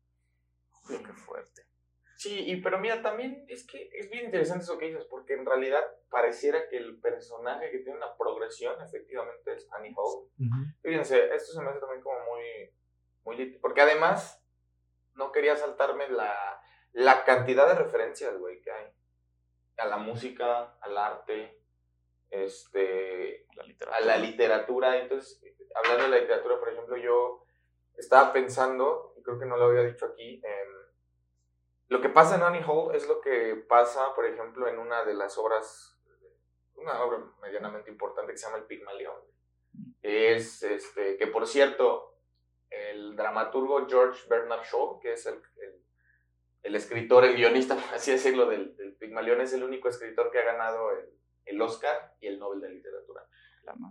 [0.89, 1.74] qué fuerte.
[2.17, 5.45] Sí, y, pero mira, también es que es bien interesante eso que dices, porque en
[5.45, 10.29] realidad pareciera que el personaje que tiene una progresión efectivamente es Annie Hall.
[10.83, 14.43] Fíjense, esto se me hace también como muy, porque además,
[15.15, 16.61] no quería saltarme la,
[16.93, 18.87] la cantidad de referencias, güey, que hay.
[19.79, 21.61] A la música, al arte,
[22.31, 23.47] este,
[23.91, 24.99] a la literatura.
[24.99, 25.43] Entonces,
[25.75, 27.45] hablando de la literatura, por ejemplo, yo
[27.97, 30.41] estaba pensando, y creo que no lo había dicho aquí,
[31.89, 35.15] lo que pasa en Annie Hall es lo que pasa, por ejemplo, en una de
[35.15, 35.99] las obras,
[36.77, 39.15] una obra medianamente importante que se llama El Pigmalión.
[40.03, 42.17] Es, este, que por cierto,
[42.71, 45.41] el dramaturgo George Bernard Shaw, que es el,
[46.63, 50.39] el, escritor, el guionista, por así decirlo, del, del, Pigmalión, es el único escritor que
[50.39, 51.11] ha ganado el,
[51.45, 53.27] el Oscar y el Nobel de Literatura.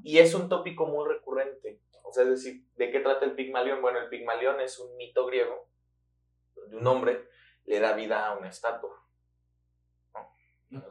[0.03, 1.79] Y es un tópico muy recurrente.
[2.03, 3.81] O sea, es decir, ¿de qué trata el Pigmalión?
[3.81, 5.67] Bueno, el Pigmalión es un mito griego
[6.55, 7.27] donde un hombre
[7.65, 8.99] le da vida a una estatua.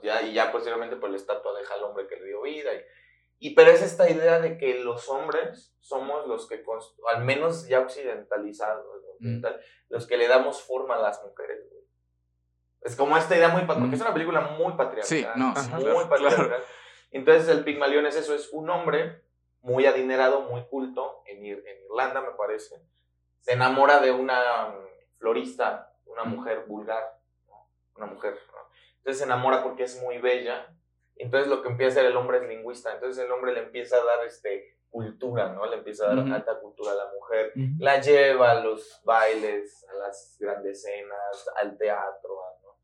[0.02, 2.72] Ya, y ya posteriormente pues la estatua deja al hombre que le dio vida.
[2.72, 6.64] Y, y pero es esta idea de que los hombres somos los que,
[7.12, 8.86] al menos ya occidentalizados,
[9.18, 9.44] mm.
[9.88, 11.64] los que le damos forma a las mujeres.
[12.82, 13.94] Es como esta idea muy, porque mm.
[13.94, 15.04] es una película muy patriarcal.
[15.04, 15.54] Sí, no,
[15.92, 16.62] muy patriarcal.
[17.10, 19.22] Entonces el Pigmalión es eso, es un hombre
[19.60, 22.82] muy adinerado, muy culto, en, en Irlanda me parece.
[23.40, 24.74] Se enamora de una
[25.18, 27.20] florista, una mujer vulgar,
[27.96, 28.38] una mujer.
[28.98, 30.68] Entonces se enamora porque es muy bella
[31.16, 33.96] entonces lo que empieza a hacer el hombre es lingüista, entonces el hombre le empieza
[33.96, 35.66] a dar este, cultura, ¿no?
[35.66, 39.94] Le empieza a dar alta cultura a la mujer, la lleva a los bailes, a
[39.94, 42.30] las grandes cenas, al teatro,
[42.62, 42.76] ¿no?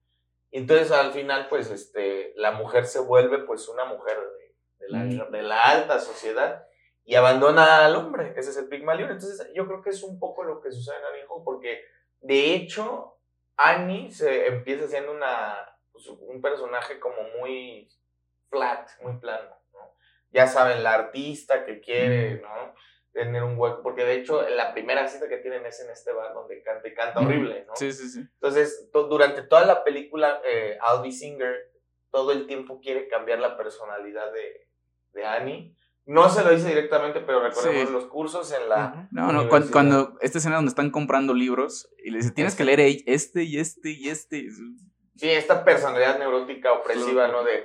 [0.50, 4.18] Entonces al final pues este, la mujer se vuelve pues una mujer
[4.78, 6.66] de, la, de la, alta sociedad
[7.04, 9.10] y abandona al hombre, ese es el Pigmalión.
[9.10, 11.82] Entonces yo creo que es un poco lo que sucede en Hall, porque
[12.20, 13.17] de hecho
[13.59, 17.88] Annie se empieza siendo una, pues, un personaje como muy
[18.49, 19.94] flat, muy plano, ¿no?
[20.31, 22.75] Ya saben, la artista que quiere, ¿no?
[23.12, 26.33] Tener un hueco, porque de hecho la primera cita que tienen es en este bar
[26.35, 27.75] donde canta y canta horrible, ¿no?
[27.75, 28.21] Sí, sí, sí.
[28.21, 31.73] Entonces, durante toda la película, eh, Albi Singer
[32.11, 34.68] todo el tiempo quiere cambiar la personalidad de,
[35.12, 35.77] de Annie.
[36.09, 39.09] No se lo dice directamente, pero recordemos los cursos en la.
[39.11, 42.81] No, no, cuando, esta escena donde están comprando libros y le dice, tienes que leer
[43.07, 44.49] este y este y este.
[45.16, 47.44] Sí, esta personalidad neurótica opresiva, ¿no?
[47.44, 47.64] De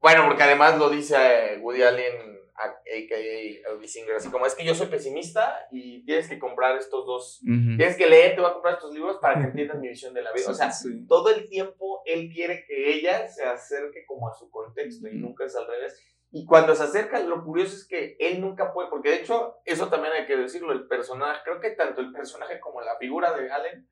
[0.00, 3.72] bueno, porque además lo dice eh, Woody Allen, a.k.a.
[3.72, 7.40] Elvis Singer, así como es que yo soy pesimista y tienes que comprar estos dos,
[7.42, 10.22] tienes que leer, te voy a comprar estos libros para que entiendas mi visión de
[10.22, 10.50] la vida.
[10.50, 10.70] o sea,
[11.08, 15.44] todo el tiempo él quiere que ella se acerque como a su contexto y nunca
[15.44, 15.98] es al revés.
[16.32, 19.88] Y cuando se acerca, lo curioso es que él nunca puede, porque de hecho, eso
[19.88, 23.50] también hay que decirlo, el personaje, creo que tanto el personaje como la figura de
[23.50, 23.88] Allen,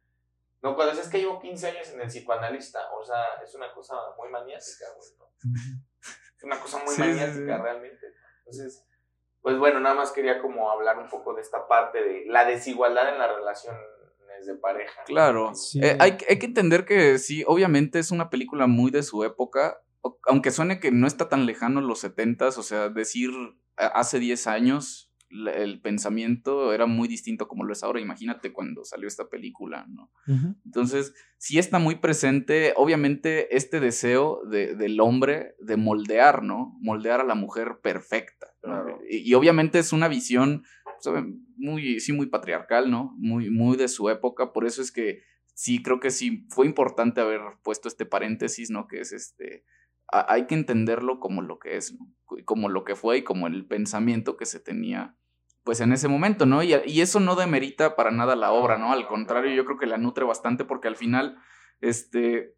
[0.62, 3.94] no, cuando dices que llevo 15 años en el psicoanalista, o sea, es una cosa
[4.16, 5.54] muy maniática, güey,
[6.36, 8.06] Es una cosa muy maniática realmente.
[8.38, 8.84] Entonces,
[9.40, 13.08] pues bueno, nada más quería como hablar un poco de esta parte de la desigualdad
[13.08, 15.02] en las relaciones de pareja.
[15.06, 19.24] Claro, eh, hay, hay que entender que sí, obviamente es una película muy de su
[19.24, 19.80] época,
[20.28, 23.30] aunque suene que no está tan lejano los 70 o sea, decir
[23.76, 28.00] hace 10 años el pensamiento era muy distinto como lo es ahora.
[28.00, 30.10] Imagínate cuando salió esta película, ¿no?
[30.64, 36.76] Entonces, sí está muy presente, obviamente, este deseo de, del hombre de moldear, ¿no?
[36.80, 38.54] Moldear a la mujer perfecta.
[39.08, 40.64] Y, obviamente es una visión
[41.56, 43.14] muy, sí, muy patriarcal, ¿no?
[43.18, 44.52] Muy, muy de su época.
[44.52, 45.22] Por eso es que
[45.54, 48.86] sí, creo que sí fue importante haber puesto este paréntesis, ¿no?
[48.86, 49.64] Que es este
[50.10, 51.96] hay que entenderlo como lo que es,
[52.44, 55.16] como lo que fue y como el pensamiento que se tenía
[55.64, 56.62] pues en ese momento, ¿no?
[56.62, 58.90] Y, y, eso no demerita para nada la obra, ¿no?
[58.90, 61.36] Al contrario, yo creo que la nutre bastante porque al final,
[61.82, 62.54] este,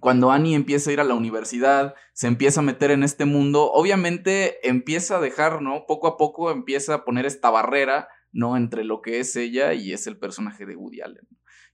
[0.00, 3.70] cuando Annie empieza a ir a la universidad, se empieza a meter en este mundo,
[3.72, 5.84] obviamente empieza a dejar, ¿no?
[5.86, 8.56] Poco a poco empieza a poner esta barrera, ¿no?
[8.56, 11.26] Entre lo que es ella y es el personaje de Woody Allen.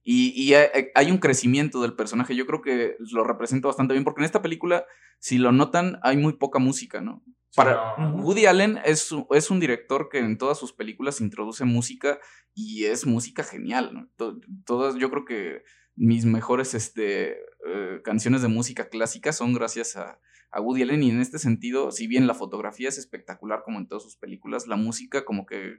[0.04, 4.26] Y, hay un crecimiento del personaje, yo creo que lo representa bastante bien, porque en
[4.26, 4.86] esta película,
[5.18, 7.22] si lo notan, hay muy poca música, ¿no?
[7.54, 12.20] Para Woody Allen es, es, un director que en todas sus películas introduce música
[12.54, 14.34] y es música genial, ¿no?
[14.64, 15.62] Todas, yo creo que
[15.96, 17.32] mis mejores este,
[17.66, 21.90] eh, canciones de música clásica son gracias a, a Woody Allen y en este sentido,
[21.90, 25.78] si bien la fotografía es espectacular como en todas sus películas, la música como que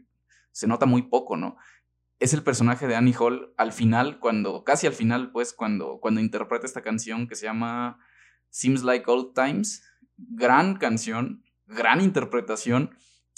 [0.52, 1.56] se nota muy poco, ¿no?
[2.20, 6.20] Es el personaje de Annie Hall al final, cuando, casi al final, pues, cuando, cuando
[6.20, 7.98] interpreta esta canción que se llama
[8.50, 9.84] Seems Like Old Times.
[10.18, 12.96] Gran canción, gran interpretación.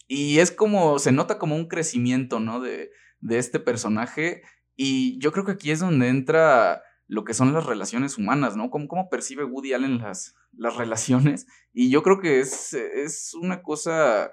[0.07, 2.59] Y es como, se nota como un crecimiento, ¿no?
[2.59, 4.41] De, de este personaje.
[4.75, 8.71] Y yo creo que aquí es donde entra lo que son las relaciones humanas, ¿no?
[8.71, 11.45] Cómo, cómo percibe Woody Allen las, las relaciones.
[11.71, 14.31] Y yo creo que es, es una cosa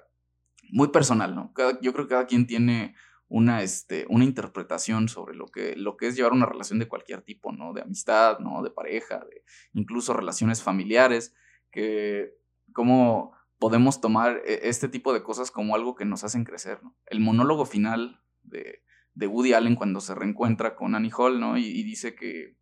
[0.71, 1.53] muy personal, ¿no?
[1.81, 2.95] yo creo que cada quien tiene
[3.29, 7.21] una, este, una interpretación sobre lo que, lo que es llevar una relación de cualquier
[7.21, 7.73] tipo, ¿no?
[7.73, 8.61] De amistad, ¿no?
[8.63, 11.33] De pareja, de incluso relaciones familiares,
[11.71, 12.33] que
[12.73, 16.97] cómo podemos tomar e, este tipo de cosas como algo que nos hacen crecer, ¿no?
[17.05, 21.57] El monólogo final de, de Woody Allen cuando se reencuentra con Annie Hall, ¿no?
[21.57, 22.59] y dice que,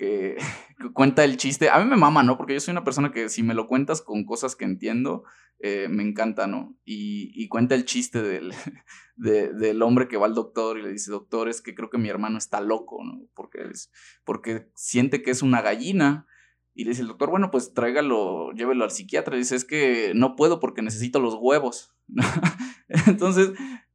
[0.00, 0.36] que,
[0.94, 1.68] cuenta el chiste.
[1.68, 2.36] A mí me mama, ¿no?
[2.36, 5.24] Porque yo soy una persona que si me lo cuentas con cosas que entiendo,
[5.62, 6.74] eh, me encanta, ¿no?
[6.84, 8.54] Y, cuenta el chiste del,
[9.16, 12.08] del hombre que va al doctor y le dice, doctor, es que creo que mi
[12.08, 13.26] hermano está loco, ¿no?
[13.34, 13.90] Porque, es,
[14.24, 16.26] porque siente que es una gallina.
[16.72, 19.36] Y le dice el doctor, bueno, pues tráigalo, llévelo al psiquiatra.
[19.36, 21.94] Y dice, es que no puedo porque necesito los huevos.
[23.06, 23.50] Entonces,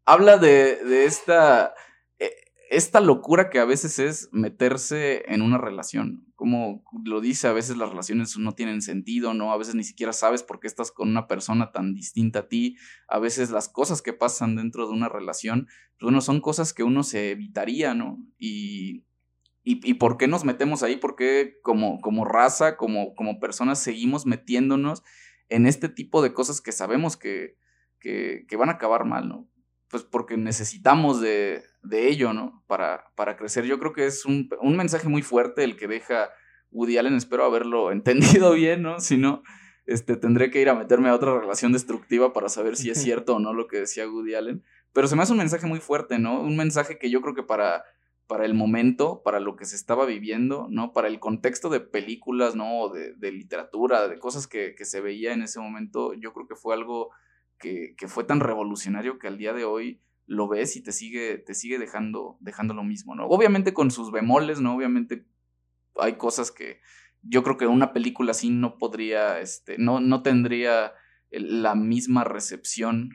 [0.06, 1.74] habla de, de esta
[2.70, 6.26] esta locura que a veces es meterse en una relación.
[6.36, 9.52] Como lo dice, a veces las relaciones no tienen sentido, ¿no?
[9.52, 12.78] A veces ni siquiera sabes por qué estás con una persona tan distinta a ti.
[13.08, 16.84] A veces las cosas que pasan dentro de una relación, pues bueno, son cosas que
[16.84, 18.18] uno se evitaría, ¿no?
[18.38, 19.06] Y,
[19.64, 24.26] y, por qué nos metemos ahí, por qué como, como raza, como, como personas seguimos
[24.28, 25.02] metiéndonos
[25.50, 27.58] en este tipo de cosas que sabemos que,
[28.00, 29.48] que van a acabar mal, ¿no?
[29.90, 32.64] Pues porque necesitamos de, de ello, ¿no?
[32.68, 33.66] Para, para crecer.
[33.66, 36.30] Yo creo que es un, un, mensaje muy fuerte el que deja
[36.72, 39.00] Woody Allen, espero haberlo entendido bien, ¿no?
[39.00, 39.44] Si no,
[39.86, 43.36] este, tendré que ir a meterme a otra relación destructiva para saber si es cierto
[43.36, 44.64] o no lo que decía Woody Allen.
[44.94, 46.42] Pero se me hace un mensaje muy fuerte, ¿no?
[46.42, 47.84] Un mensaje que yo creo que para,
[48.28, 50.94] para el momento, para lo que se estaba viviendo, ¿no?
[50.94, 52.90] Para el contexto de películas, ¿no?
[52.90, 56.56] De, de literatura, de cosas que, que se veía en ese momento, yo creo que
[56.56, 57.12] fue algo
[57.60, 61.54] que, fue tan revolucionario que al día de hoy lo ves y te sigue, te
[61.54, 63.26] sigue dejando, dejando lo mismo, ¿no?
[63.28, 64.76] Obviamente con sus bemoles, ¿no?
[64.76, 65.26] Obviamente
[65.98, 66.82] hay cosas que
[67.22, 70.94] yo creo que una película así no podría, este, no, no tendría
[71.32, 73.12] la misma recepción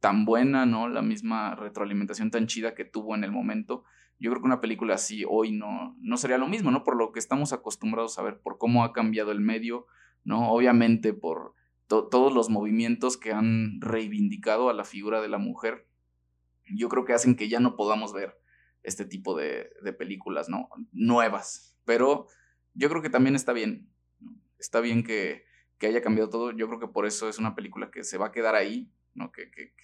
[0.00, 0.88] tan buena, ¿no?
[0.88, 3.84] La misma retroalimentación tan chida que tuvo en el momento.
[4.18, 6.84] Yo creo que una película así hoy no, no sería lo mismo, ¿no?
[6.84, 9.86] Por lo que estamos acostumbrados a ver, por cómo ha cambiado el medio,
[10.24, 10.50] ¿no?
[10.50, 11.54] Obviamente por
[11.86, 15.86] todos los movimientos que han reivindicado a la figura de la mujer,
[16.64, 18.38] yo creo que hacen que ya no podamos ver
[18.82, 20.68] este tipo de, películas, ¿no?
[20.92, 21.76] Nuevas.
[21.84, 22.26] Pero
[22.74, 23.88] yo creo que también está bien.
[24.58, 25.44] Está bien que,
[25.80, 26.50] haya cambiado todo.
[26.52, 29.30] Yo creo que por eso es una película que se va a quedar ahí, ¿no?
[29.32, 29.74] Que, que,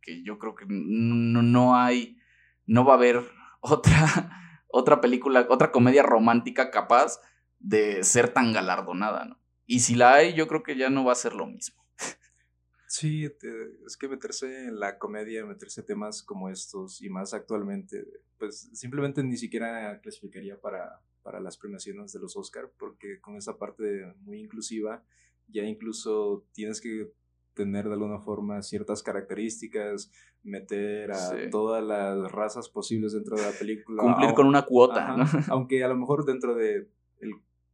[0.00, 2.18] que, yo creo que no, no hay,
[2.64, 3.30] no va a haber
[3.60, 7.20] otra, otra película, otra comedia romántica capaz
[7.58, 9.41] de ser tan galardonada, ¿no?
[9.66, 11.82] Y si la hay, yo creo que ya no va a ser lo mismo.
[12.88, 13.26] Sí,
[13.86, 18.04] es que meterse en la comedia, meterse temas como estos y más actualmente,
[18.38, 23.56] pues simplemente ni siquiera clasificaría para, para las premiaciones de los Oscar, porque con esa
[23.56, 25.02] parte muy inclusiva
[25.48, 27.10] ya incluso tienes que
[27.54, 30.10] tener de alguna forma ciertas características,
[30.42, 34.02] meter a todas las razas posibles dentro de la película.
[34.02, 35.16] Cumplir con una cuota,
[35.48, 36.88] Aunque a lo mejor dentro de,
[37.20, 37.32] el,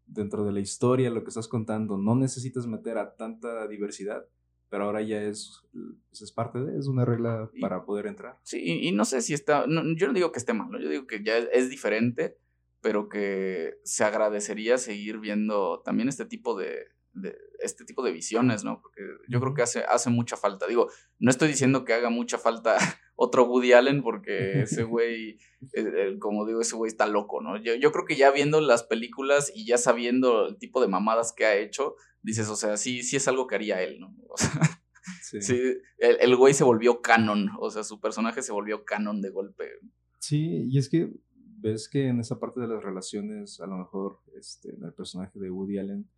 [0.09, 4.27] dentro de la historia, lo que estás contando, no necesitas meter a tanta diversidad
[4.71, 5.63] pero ahora ya es,
[6.09, 8.39] pues, es parte de, es una regla para poder entrar.
[8.43, 11.23] Sí, y, no sé si está, yo no digo que esté mal, yo digo que
[11.23, 12.37] ya es, diferente,
[12.81, 18.63] pero que se agradecería seguir viendo también este tipo de, de, este tipo de visiones,
[18.63, 18.81] ¿no?
[18.81, 20.67] Porque yo creo que hace, hace mucha falta.
[20.67, 22.77] Digo, no estoy diciendo que haga mucha falta
[23.21, 25.39] otro Woody Allen, porque ese güey,
[26.21, 27.61] como digo, ese güey está loco, ¿no?
[27.61, 31.33] Yo, yo creo que ya viendo las películas y ya sabiendo el tipo de mamadas
[31.33, 34.15] que ha hecho, dices, o sea, sí, sí es algo que haría él, ¿no?
[34.31, 35.59] O sea, sí.
[35.99, 39.65] el, el, güey se volvió canon, o sea, su personaje se volvió canon de golpe.
[40.19, 41.11] Sí, y es que
[41.61, 45.39] ves que en esa parte de las relaciones, a lo mejor, este, en el personaje
[45.39, 46.09] de Woody Allen,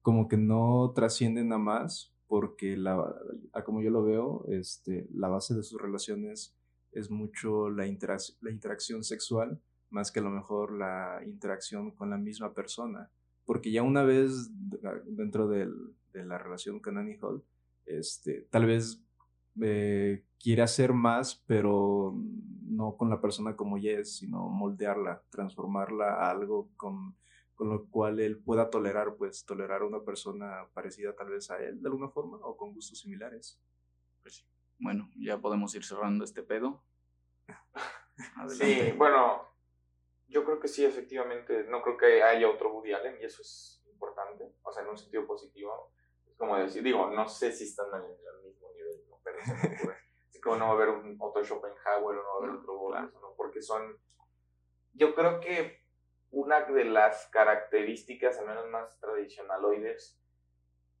[0.00, 3.14] como que no trascienden a más, porque la,
[3.62, 6.56] como yo lo veo, este, la base de sus relaciones
[6.90, 9.60] es mucho la, la interacción sexual,
[9.90, 13.10] más que a lo mejor la interacción con la misma persona.
[13.44, 14.50] Porque ya una vez
[15.04, 15.68] dentro de
[16.14, 17.44] la relación con Annie Hall,
[17.84, 19.04] este, tal vez
[19.60, 22.18] eh, quiere hacer más, pero
[22.62, 27.14] no con la persona como ella es, sino moldearla, transformarla a algo con,
[27.62, 31.58] con lo cual él pueda tolerar, pues tolerar a una persona parecida tal vez a
[31.62, 33.56] él de alguna forma o con gustos similares.
[34.20, 34.44] Pues
[34.80, 36.82] bueno, ya podemos ir cerrando este pedo.
[38.48, 39.48] Sí, bueno,
[40.28, 41.64] yo creo que sí, efectivamente.
[41.64, 44.44] No creo que haya otro Woody Allen y eso es importante.
[44.62, 45.92] O sea, en un sentido positivo.
[46.26, 48.02] Es como decir, digo, no sé si están al,
[48.44, 49.18] mismo nivel, ¿no?
[49.24, 49.96] pero se me ocurre.
[50.28, 52.76] Así como no va a haber un otro Schopenhauer o no va a haber otro
[52.76, 53.34] Borges, ¿no?
[53.34, 53.98] Porque son.
[54.92, 55.81] Yo creo que
[56.32, 60.18] una de las características, al menos más tradicionaloides,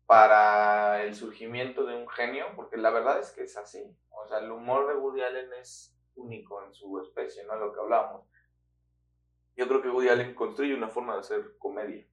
[0.06, 3.96] para el surgimiento de un genio, porque la verdad es que es así.
[4.10, 7.56] O sea, el humor de Woody Allen es único en su especie, ¿no?
[7.56, 8.32] Lo que hablábamos
[9.56, 12.06] yo creo que Woody Allen construye una forma de hacer comedia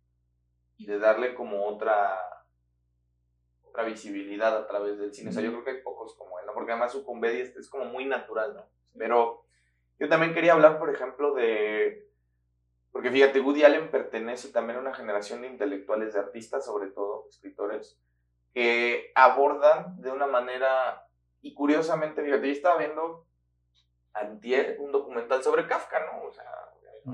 [0.77, 2.45] y de darle como otra,
[3.63, 5.29] otra visibilidad a través del cine.
[5.29, 6.53] O sea, yo creo que hay pocos como él, ¿no?
[6.53, 8.69] Porque además su comedia es, como muy natural, ¿no?
[8.97, 9.45] Pero
[9.99, 12.08] yo también quería hablar, por ejemplo, de...
[12.91, 17.25] Porque fíjate, Woody Allen pertenece también a una generación de intelectuales, de artistas sobre todo,
[17.29, 17.99] escritores,
[18.53, 21.05] que abordan de una manera...
[21.41, 23.25] Y curiosamente, fíjate, yo estaba viendo
[24.13, 26.27] antier un documental sobre Kafka, ¿no?
[26.27, 26.45] O sea,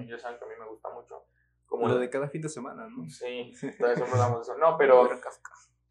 [0.08, 1.26] ya saben que a mí me gusta mucho.
[1.66, 3.06] Como lo de cada fin de semana, ¿no?
[3.10, 4.58] Sí, todavía siempre hablamos de eso.
[4.60, 5.10] No, pero...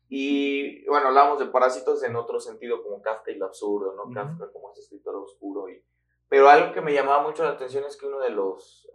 [0.08, 4.12] Y bueno, hablamos de parásitos en otro sentido, como Kafka y lo absurdo, ¿no?
[4.12, 5.68] Kafka como ese escritor oscuro.
[5.68, 5.84] Y...
[6.28, 8.88] Pero algo que me llamaba mucho la atención es que uno de los,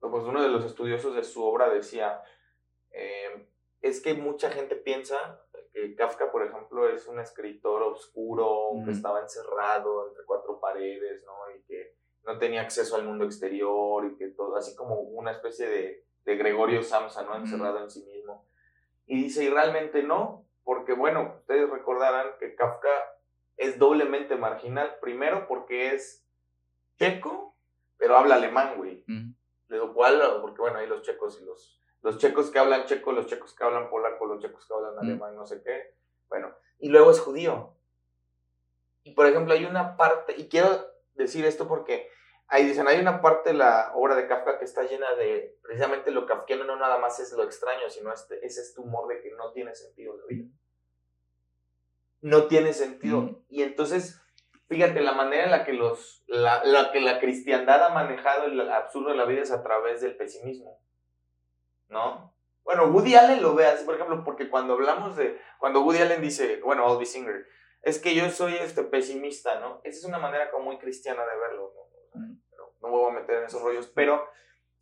[0.00, 2.22] pues uno de los estudiosos de su obra decía,
[2.90, 3.48] eh,
[3.82, 5.42] es que mucha gente piensa
[5.72, 11.32] que Kafka, por ejemplo, es un escritor oscuro, que estaba encerrado entre cuatro paredes, ¿no?
[11.54, 11.94] Y que
[12.24, 16.36] no tenía acceso al mundo exterior y que todo, así como una especie de, de
[16.36, 17.36] Gregorio Samsa, ¿no?
[17.36, 18.46] Encerrado en sí mismo.
[19.06, 22.88] Y dice, y realmente no, porque bueno, ustedes recordarán que Kafka
[23.56, 26.24] es doblemente marginal, primero porque es
[26.98, 27.56] checo,
[27.96, 29.04] pero habla alemán, güey.
[29.70, 33.12] De lo cual, porque bueno, hay los checos y los, los checos que hablan checo,
[33.12, 35.94] los checos que hablan polaco, los checos que hablan alemán, no sé qué.
[36.28, 37.76] Bueno, y luego es judío.
[39.04, 42.10] Y por ejemplo, hay una parte, y quiero decir esto porque
[42.48, 46.10] ahí dicen, hay una parte de la obra de Kafka que está llena de, precisamente
[46.10, 49.20] lo kafkiano no nada más es lo extraño, sino este, ese es tu humor de
[49.22, 50.48] que no tiene sentido la vida.
[52.22, 53.44] No tiene sentido.
[53.48, 54.20] Y entonces,
[54.70, 58.60] fíjate, la manera en la que, los, la, la, que la cristiandad ha manejado el
[58.70, 60.80] absurdo de la vida es a través del pesimismo.
[61.88, 62.32] ¿No?
[62.62, 66.22] Bueno, Woody Allen lo ve así, por ejemplo, porque cuando hablamos de, cuando Woody Allen
[66.22, 67.48] dice, bueno, Albie Singer,
[67.82, 69.80] es que yo soy este pesimista, ¿no?
[69.82, 72.30] Esa es una manera como muy cristiana de verlo, ¿no?
[72.48, 74.24] Pero no me voy a meter en esos rollos, pero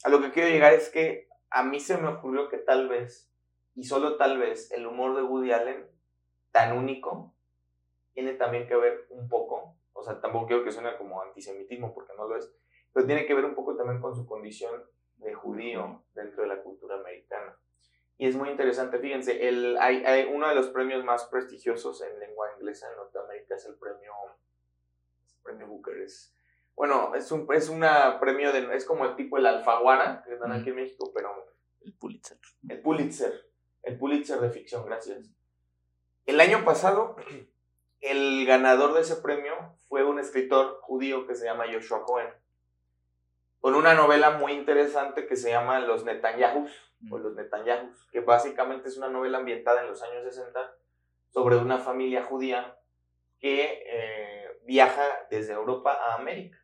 [0.05, 3.33] a lo que quiero llegar es que a mí se me ocurrió que tal vez,
[3.75, 5.89] y solo tal vez, el humor de Woody Allen,
[6.51, 7.35] tan único,
[8.13, 12.13] tiene también que ver un poco, o sea, tampoco quiero que suene como antisemitismo, porque
[12.17, 12.53] no lo es,
[12.93, 14.85] pero tiene que ver un poco también con su condición
[15.17, 17.59] de judío dentro de la cultura americana.
[18.17, 22.19] Y es muy interesante, fíjense, el, hay, hay, uno de los premios más prestigiosos en
[22.19, 24.13] lengua inglesa en Norteamérica es el premio,
[25.37, 25.99] el premio Booker.
[25.99, 26.35] Es,
[26.75, 30.53] bueno, es un es una premio, de, es como el tipo el Alfaguara, que dan
[30.53, 31.47] aquí en México, pero...
[31.81, 32.39] El Pulitzer.
[32.69, 33.51] El Pulitzer,
[33.83, 35.31] el Pulitzer de ficción, gracias.
[36.27, 37.17] El año pasado,
[38.01, 39.55] el ganador de ese premio
[39.89, 42.29] fue un escritor judío que se llama Joshua Cohen,
[43.61, 46.71] con una novela muy interesante que se llama Los Netanyahus,
[47.11, 50.75] o Los Netanyahus, que básicamente es una novela ambientada en los años 60
[51.31, 52.77] sobre una familia judía
[53.41, 56.59] que eh, viaja desde Europa a América.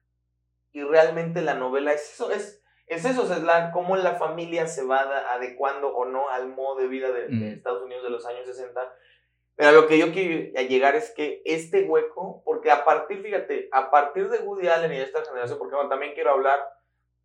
[0.73, 4.85] Y realmente la novela es eso, es, es eso, es la, cómo la familia se
[4.85, 5.01] va
[5.33, 8.93] adecuando o no al modo de vida de, de Estados Unidos de los años 60
[9.57, 13.69] pero a lo que yo quiero llegar es que este hueco, porque a partir, fíjate,
[13.71, 16.59] a partir de Woody Allen y de esta generación, porque también quiero hablar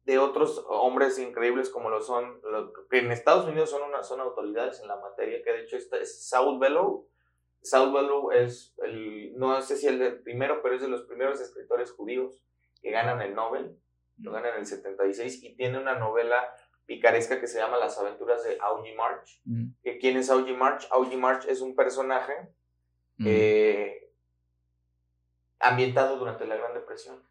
[0.03, 2.41] de otros hombres increíbles como lo son,
[2.89, 5.97] que en Estados Unidos son, una, son autoridades en la materia, que de hecho esta
[5.97, 7.07] es Saul Bellow.
[7.61, 11.91] Saul Bellow es, el, no sé si el primero, pero es de los primeros escritores
[11.91, 12.39] judíos
[12.81, 13.77] que ganan el Nobel,
[14.17, 16.53] lo ganan en el 76 y tiene una novela
[16.89, 19.39] picaresca que se llama Las aventuras de Augie March.
[19.83, 20.87] que ¿Quién es Augie March?
[20.89, 22.33] Augie March es un personaje
[23.23, 24.11] eh,
[25.59, 27.23] ambientado durante la Gran Depresión.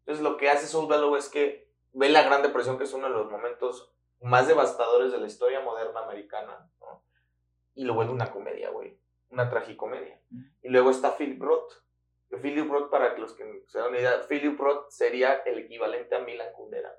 [0.00, 3.06] Entonces lo que hace Saul Bellow es que ve la Gran Depresión, que es uno
[3.06, 6.68] de los momentos más devastadores de la historia moderna americana,
[7.76, 8.98] y lo vuelve una comedia, güey,
[9.30, 10.20] una tragicomedia.
[10.62, 11.74] Y luego está Philip Roth.
[12.42, 16.18] Philip Roth, para los que se dan una idea, Philip Roth sería el equivalente a
[16.18, 16.92] Milan Kundera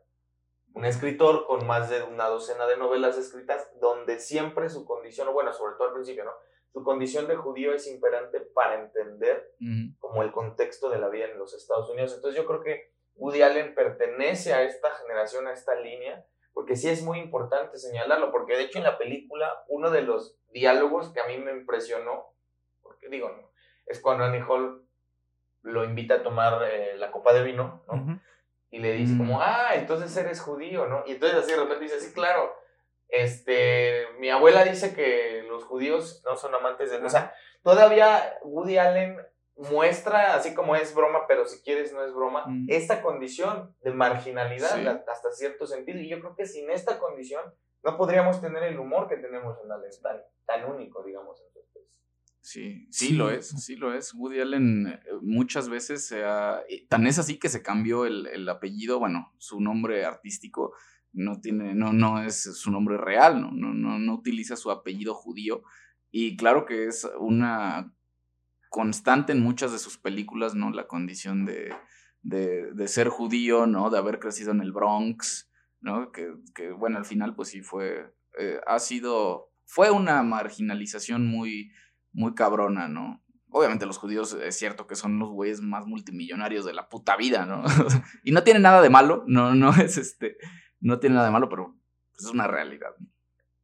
[0.76, 5.54] un escritor con más de una docena de novelas escritas, donde siempre su condición, bueno,
[5.54, 6.34] sobre todo al principio, ¿no?
[6.74, 9.56] Su condición de judío es imperante para entender
[10.00, 12.14] como el contexto de la vida en los Estados Unidos.
[12.14, 16.90] Entonces yo creo que Woody Allen pertenece a esta generación, a esta línea, porque sí
[16.90, 21.22] es muy importante señalarlo, porque de hecho en la película uno de los diálogos que
[21.22, 22.34] a mí me impresionó,
[22.82, 23.32] porque digo,
[23.86, 24.86] es cuando Annie Hall
[25.62, 28.20] lo invita a tomar eh, la copa de vino, ¿no?
[28.72, 29.42] Y le dice como, mm.
[29.42, 31.04] ah, entonces eres judío, ¿no?
[31.06, 32.54] Y entonces así de repente dice, sí, claro,
[33.08, 36.98] este, mi abuela dice que los judíos no son amantes de...
[36.98, 39.18] O sea, todavía Woody Allen
[39.56, 42.68] muestra, así como es broma, pero si quieres no es broma, mm.
[42.70, 46.00] esta condición de marginalidad hasta cierto sentido.
[46.00, 47.44] Y yo creo que sin esta condición
[47.84, 51.42] no podríamos tener el humor que tenemos en Allen, tan, tan único, digamos.
[52.46, 54.14] Sí, sí, lo es, sí lo es.
[54.14, 56.62] Woody Allen eh, muchas veces se ha...
[56.90, 60.76] Tan es así que se cambió el, apellido, bueno, su nombre artístico
[61.12, 65.16] no tiene, no, no es su nombre real, no, no, no, no utiliza su apellido
[65.16, 65.64] judío.
[66.12, 67.92] Y claro que es una
[68.70, 70.70] constante en muchas de sus películas, ¿no?
[70.70, 71.74] La condición de,
[72.22, 73.90] de, ser judío, ¿no?
[73.90, 75.50] De haber crecido en el Bronx,
[75.82, 76.12] ¿no?
[76.12, 81.72] Que, que bueno, al final pues sí fue, eh, ha sido, fue una marginalización muy
[82.16, 83.22] muy cabrona, ¿no?
[83.50, 87.46] Obviamente los judíos es cierto que son los güeyes más multimillonarios de la puta vida,
[87.46, 87.64] ¿no?
[88.24, 90.38] y no tiene nada de malo, no, no es este,
[90.80, 91.78] no tiene nada de malo, pero
[92.18, 92.96] es una realidad.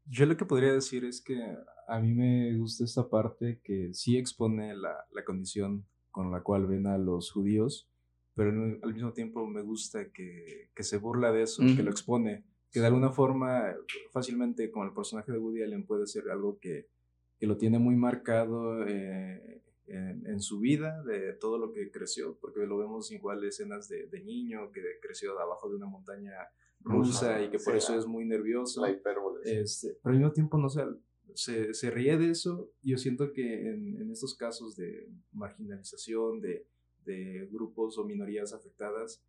[0.06, 1.42] Yo lo que podría decir es que
[1.88, 6.68] a mí me gusta esta parte que sí expone la, la condición con la cual
[6.68, 7.90] ven a los judíos,
[8.36, 12.46] pero al mismo tiempo me gusta que, que se burla de eso, que lo expone,
[12.72, 13.64] que de alguna forma
[14.12, 16.88] fácilmente con el personaje de Woody Allen puede ser algo que
[17.42, 22.68] que lo tiene muy marcado eh, en, su vida, de todo lo que creció, porque
[22.68, 26.34] lo vemos igual escenas de, de niño que creció abajo de una montaña
[26.82, 28.86] rusa y que por eso es muy nervioso.
[29.44, 32.70] Este, pero al mismo tiempo no se, se ríe de eso.
[32.84, 36.68] Yo siento que en, en estos casos de marginalización, de,
[37.06, 39.26] de grupos o minorías afectadas,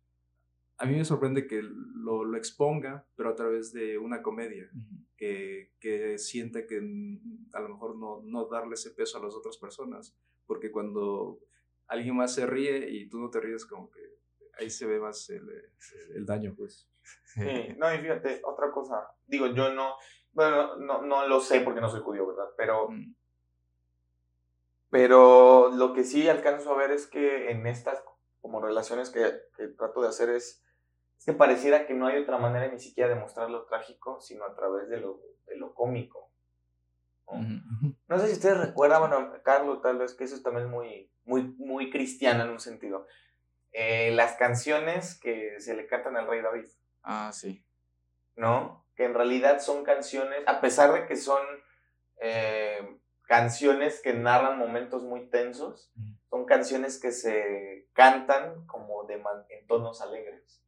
[0.77, 4.69] a mí me sorprende que lo, lo, exponga, pero a través de una comedia,
[5.15, 6.77] que, que siente que
[7.53, 10.15] a lo mejor no, no darle ese peso a las otras personas,
[10.47, 11.39] porque cuando
[11.87, 14.01] alguien más se ríe y tú no te ríes, como que
[14.59, 15.47] ahí se ve más el,
[16.15, 16.89] el daño, pues.
[17.25, 19.95] Sí, no, y fíjate, otra cosa, digo, yo no,
[20.31, 22.49] bueno, no, no lo sé porque no soy judío, ¿verdad?
[22.57, 23.15] Pero, mm.
[24.89, 28.03] pero lo que sí alcanzo a ver es que en estas
[28.41, 29.21] como relaciones que,
[29.55, 30.62] que trato de hacer es
[31.23, 34.43] es que pareciera que no hay otra manera ni siquiera de mostrar lo trágico, sino
[34.43, 36.29] a través de lo, de lo cómico.
[37.31, 38.19] ¿no?
[38.19, 41.89] sé si ustedes recuerdan, bueno, Carlos, tal vez que eso también es muy, muy, muy
[41.89, 43.07] cristiano en un sentido.
[43.71, 46.65] Eh, las canciones que se le cantan al rey David.
[47.03, 47.65] Ah, sí.
[48.35, 48.85] ¿No?
[48.97, 51.41] Que en realidad son canciones, a pesar de que son
[52.19, 52.99] eh,
[53.29, 55.89] canciones que narran momentos muy tensos,
[56.29, 60.62] son canciones que se cantan como de en tonos alegres.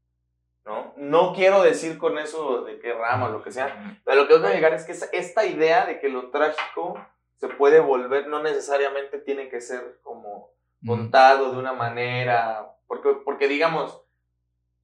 [0.66, 0.94] ¿No?
[0.98, 4.48] No quiero decir con eso de qué rama lo que sea, pero lo que voy
[4.48, 7.00] a llegar es que esta idea de que lo trágico
[7.38, 10.52] se puede volver, no necesariamente tiene que ser como
[10.86, 14.02] contado de una manera, porque, porque digamos,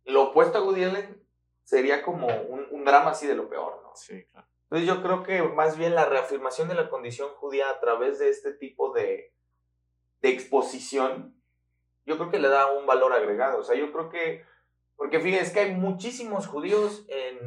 [0.06, 1.26] lo opuesto a Woody Allen
[1.64, 3.92] sería como un, drama así de lo peor, ¿no?
[3.96, 4.48] Sí, claro.
[4.64, 8.30] Entonces yo creo que más bien la reafirmación de la condición judía a través de
[8.30, 9.34] este tipo de,
[10.22, 11.36] de exposición,
[12.06, 13.60] yo creo que le da un valor agregado.
[13.60, 14.46] O sea, yo creo que,
[15.02, 17.39] porque fíjense que hay muchísimos judíos en,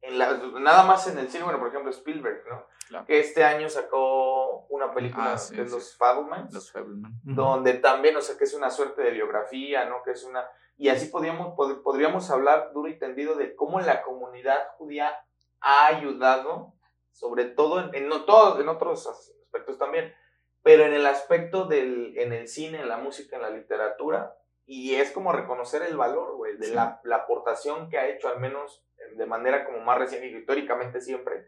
[0.00, 3.04] en la, nada más en el cine, bueno, por ejemplo Spielberg, ¿no?
[3.04, 5.74] Que este año sacó una película Ah, sí, de sí.
[5.74, 7.12] los Fablemans, Los Fableman.
[7.22, 10.02] donde también, o sea, que es una suerte de biografía, ¿no?
[10.02, 10.48] Que es una...
[10.78, 15.12] Y así podríamos, pod- podríamos hablar duro y tendido de cómo la comunidad judía
[15.60, 16.72] ha ayudado,
[17.12, 20.14] sobre todo en, en no todos, en otros aspectos también,
[20.62, 24.34] pero en el aspecto del, en el cine, en la música, en la literatura,
[24.66, 26.74] y es como reconocer el valor, güey, de Sí.
[26.74, 28.82] la, la aportación que ha hecho, al menos
[29.16, 31.46] de manera como más reciente, y históricamente siempre,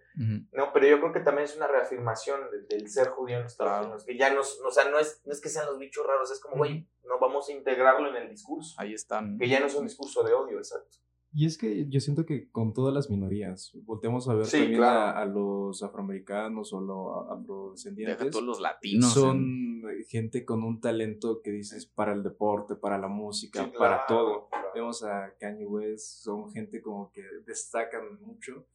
[0.53, 3.87] no, pero yo creo que también es una reafirmación del, del ser judío en Estados.
[3.87, 6.07] Unidos, que ya no, es- o sea, no es, no es que sean los bichos
[6.07, 9.39] raros, es como, güey, no vamos a integrarlo en el discurso, Ahí están.
[9.39, 10.99] que ya no es un discurso de odio, exacto.
[11.33, 14.79] Y es que yo siento que con todas las minorías, volteamos a ver Sí, también
[14.79, 14.99] claro.
[14.99, 18.31] a, a los afroamericanos o los Deja afrodescendientes.
[18.31, 19.13] todos los latinos.
[19.13, 23.71] son en- gente con un talento que dices para el deporte, para la música, Sí,
[23.79, 24.49] para claro, todo.
[24.49, 24.69] claro.
[24.75, 28.67] Vemos a Kanye West, son gente como que destacan mucho,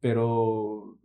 [0.00, 0.98] pero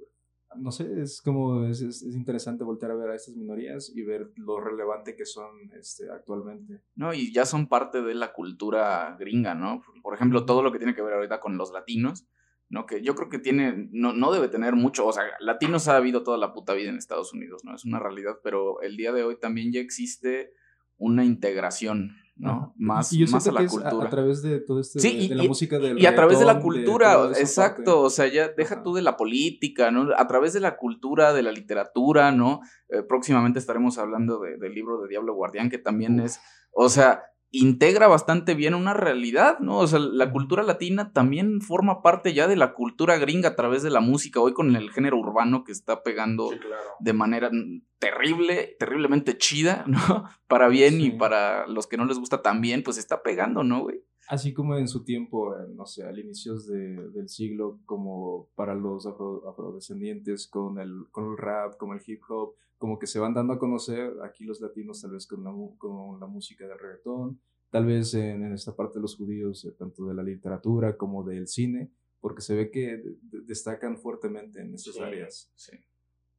[0.57, 4.03] no sé, es como es, es- es interesante voltear a ver a estas minorías y
[4.03, 6.81] ver lo relevante que son este, actualmente.
[6.95, 9.83] No, y ya son parte de la cultura gringa, ¿no?
[10.01, 12.27] Por ejemplo, todo lo que tiene que ver ahorita con los latinos,
[12.69, 12.85] ¿no?
[12.85, 16.23] Que yo creo que tiene, no, no debe tener mucho, o sea, latinos ha habido
[16.23, 17.75] toda la puta vida en Estados Unidos, ¿no?
[17.75, 20.51] Es una realidad, pero el día de hoy también ya existe
[20.97, 22.73] una integración, ¿no?
[22.77, 24.05] Más, y yo más a la que es cultura.
[24.07, 26.15] a, través de todo este, Sí, de, y- de la y- música del Y a
[26.15, 27.91] través de la cultura, exacto, parte.
[27.91, 28.83] o sea, ya deja Ajá.
[28.83, 30.07] tú de la política, ¿no?
[30.17, 32.61] A través de la cultura, de la literatura, ¿no?
[32.89, 36.39] Eh, próximamente estaremos hablando de- del libro de Diablo Guardián, que también es,
[36.71, 39.79] o sea, integra bastante bien una realidad, ¿no?
[39.79, 43.81] O sea, la cultura latina también forma parte ya de la cultura gringa a través
[43.81, 46.83] de la música, hoy con el género urbano que está pegando Sí, claro.
[46.99, 47.49] de manera
[47.97, 49.97] terrible, terriblemente chida, ¿no?
[50.47, 54.03] Para bien y para los que no les gusta también, pues está pegando, ¿no, güey?
[54.30, 58.75] Así como en su tiempo, eh, no sé, al inicios de- del siglo, como para
[58.75, 63.17] los afro- afrodescendientes, con el, con el rap, como el hip hop, como que se
[63.19, 66.75] van dando a conocer aquí los latinos, tal vez con la, con la música de
[66.77, 70.95] reggaetón, tal vez en, en esta parte de los judíos, eh, tanto de la literatura
[70.95, 71.89] como del cine,
[72.21, 75.01] porque se ve que de- de- destacan fuertemente en estas Sí.
[75.01, 75.51] áreas.
[75.55, 75.71] Sí.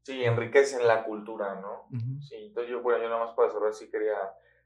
[0.02, 1.88] Sí, enriquecen la cultura, ¿no?
[2.20, 4.14] Sí, entonces yo, bueno, yo nada más para cerrar sí quería,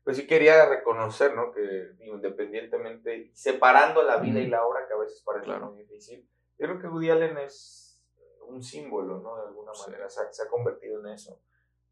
[0.04, 1.50] pues sí quería reconocer, ¿no?
[1.50, 5.66] Que independientemente, separando la vida y la obra, que a veces parece Claro.
[5.72, 6.28] muy difícil,
[6.58, 8.00] yo creo que Woody Allen es
[8.46, 9.36] un símbolo, ¿no?
[9.36, 9.90] De alguna Sí.
[9.90, 11.40] manera, se ha, se ha convertido en eso.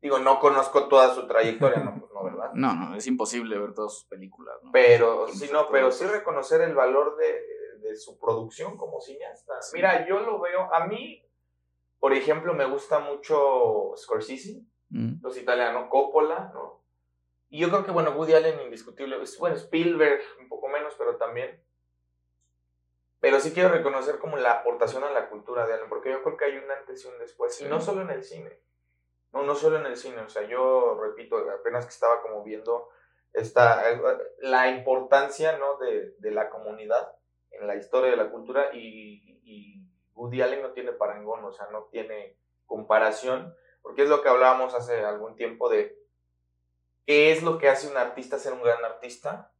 [0.00, 2.50] Digo, no conozco toda su trayectoria, no, pues no, ¿verdad?
[2.54, 4.70] No, no, es imposible ver todas sus películas, ¿no?
[4.72, 9.62] Pero sí, no, pero sí reconocer el valor de, de su producción como cineasta.
[9.62, 9.72] Sí.
[9.76, 11.24] Mira, yo lo veo, a mí,
[12.00, 15.22] por ejemplo, me gusta mucho Scorsese, Mm.
[15.22, 16.81] los italianos, Coppola, ¿no?
[17.52, 21.62] Y yo creo que, bueno, Woody Allen indiscutible, bueno, Spielberg un poco menos, pero también.
[23.20, 26.38] Pero sí quiero reconocer como la aportación a la cultura de Allen, porque yo creo
[26.38, 27.66] que hay un antes y un después, Sí.
[27.66, 28.58] y no solo en el cine,
[29.34, 32.88] no, no solo en el cine, o sea, yo repito, apenas que estaba como viendo
[33.34, 33.82] esta,
[34.38, 35.76] la importancia, ¿no?
[35.76, 37.16] De, de la comunidad
[37.50, 41.66] en la historia de la cultura y, y Woody Allen no tiene parangón, o sea,
[41.70, 46.01] no tiene comparación, porque es lo que hablábamos hace algún tiempo de
[47.06, 49.52] qué es lo que hace un artista ser un gran artista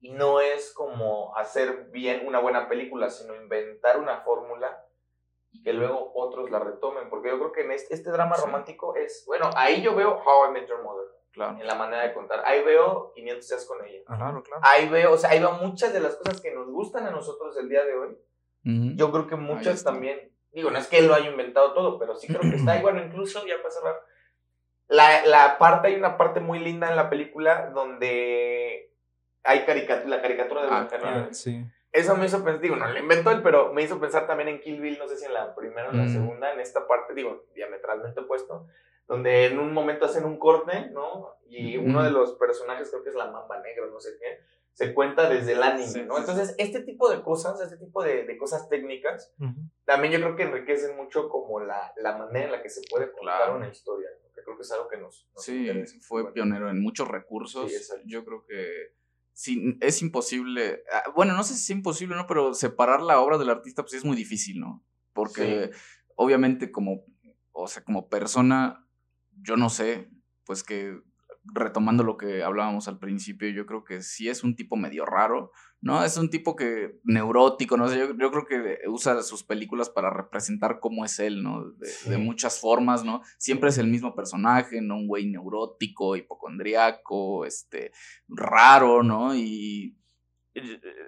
[0.00, 4.86] y no es como hacer bien una buena película, sino inventar una fórmula
[5.52, 8.42] y que luego otros la retomen, porque yo creo que en este, este drama Sí.
[8.46, 11.58] romántico es, bueno, ahí yo veo How I Met Your Mother, Claro.
[11.60, 14.62] en la manera de contar, ahí veo 500 días con ella, Claro, claro.
[14.64, 17.56] ahí veo, o sea, ahí veo muchas de las cosas que nos gustan a nosotros
[17.56, 18.16] el día de hoy,
[18.62, 22.14] yo creo que muchas también, digo, no es que él lo haya inventado todo, pero
[22.14, 22.82] sí creo que está ahí.
[22.82, 24.00] Bueno, incluso ya para cerrar,
[24.90, 28.92] la, la parte, hay una parte muy linda en la película donde
[29.44, 31.28] hay caricatura, la caricatura de Ah, Blancanieves.
[31.30, 31.64] Ah, sí.
[31.92, 34.60] Eso me hizo pensar, digo, no lo inventó él, pero me hizo pensar también en
[34.60, 36.12] Kill Bill, no sé si en la primera o en la Mm.
[36.12, 38.66] segunda, en esta parte, digo, diametralmente opuesto,
[39.08, 41.34] donde en un momento hacen un corte, ¿no?
[41.48, 42.04] Y uno Mm.
[42.04, 44.38] de los personajes, creo que es la mamba negra, no sé qué,
[44.72, 46.14] se cuenta desde el anime, Sí, ¿no?
[46.14, 49.34] sí, Entonces, este tipo de cosas, este tipo de, de cosas técnicas,
[49.84, 53.10] también yo creo que enriquecen mucho como la, la manera en la que se puede
[53.10, 53.56] contar Claro.
[53.56, 54.08] una historia,
[54.50, 55.96] creo que es algo que nos, nos Sí, interesa.
[56.00, 57.70] fue Bueno, pionero en muchos recursos.
[57.72, 57.94] Sí.
[58.06, 58.94] Yo creo que
[59.32, 60.82] sí, es imposible.
[60.92, 62.26] ah, Bueno, no sé si es imposible, ¿no?
[62.26, 64.84] Pero separar la obra del artista, pues es muy difícil, ¿no?
[65.12, 65.70] Porque
[66.16, 67.04] obviamente como,
[67.52, 68.86] o sea, como persona,
[69.42, 70.10] yo no sé,
[70.44, 71.00] pues que
[71.52, 75.52] retomando lo que hablábamos al principio, yo creo que sí es un tipo medio raro,
[75.80, 76.04] ¿no?
[76.04, 77.88] Es un tipo que neurótico, ¿no?
[77.88, 81.70] sé yo, yo, creo que usa sus películas para representar cómo es él, ¿no?
[82.06, 83.22] De, muchas formas, ¿no?
[83.38, 84.96] Siempre es el mismo personaje, ¿no?
[84.96, 87.92] Un güey neurótico, hipocondriaco, este,
[88.28, 89.34] raro, ¿no?
[89.34, 89.96] Y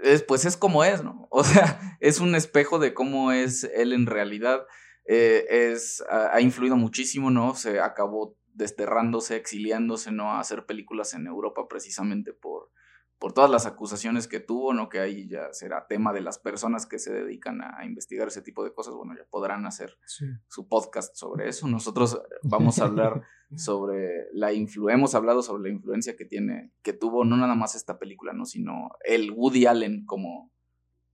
[0.03, 1.29] es, pues es como es, ¿no?
[1.31, 4.67] O sea, es un espejo de cómo es él en realidad.
[5.07, 7.55] Eh, es, ha, ha influido muchísimo, ¿no?
[7.55, 10.33] Se acabó desterrándose, exiliándose, ¿no?
[10.33, 12.71] A hacer películas en Europa precisamente por,
[13.19, 14.89] por todas las acusaciones que tuvo, ¿no?
[14.89, 18.65] Que ahí ya será tema de las personas que se dedican a, investigar ese tipo
[18.65, 19.97] de cosas, bueno, ya podrán hacer
[20.49, 21.69] su podcast sobre eso.
[21.69, 23.23] Nosotros vamos a hablar
[23.57, 27.75] sobre la influencia, hemos hablado sobre la influencia que tiene, que tuvo no nada más
[27.75, 28.45] esta película, ¿no?
[28.45, 30.52] Sino el Woody Allen como,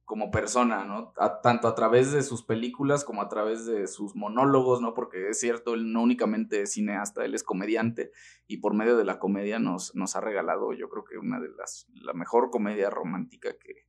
[0.09, 1.13] como persona, ¿no?
[1.43, 4.95] tanto a través de sus películas como a través de sus monólogos, ¿no?
[4.95, 8.11] Porque es cierto, él no únicamente es cineasta, él es comediante
[8.47, 11.51] y por medio de la comedia nos, nos ha regalado, yo creo que una de
[11.51, 13.87] las, la mejor comedia romántica que,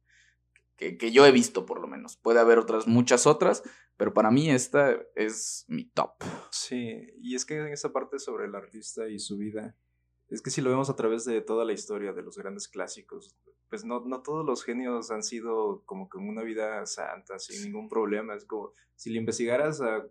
[0.75, 2.17] que, que, yo he visto, por lo menos.
[2.17, 3.63] Puede haber otras, muchas otras,
[3.95, 6.21] pero para mí esta es mi top.
[6.51, 9.77] Sí, y es que en esa parte sobre el artista y su vida,
[10.27, 13.37] es que si lo vemos a través de toda la historia de los grandes clásicos,
[13.69, 17.87] pues no, no todos los genios han sido como con una vida santa, sin ningún
[17.87, 18.35] problema.
[18.35, 20.05] Es como si le investigaras a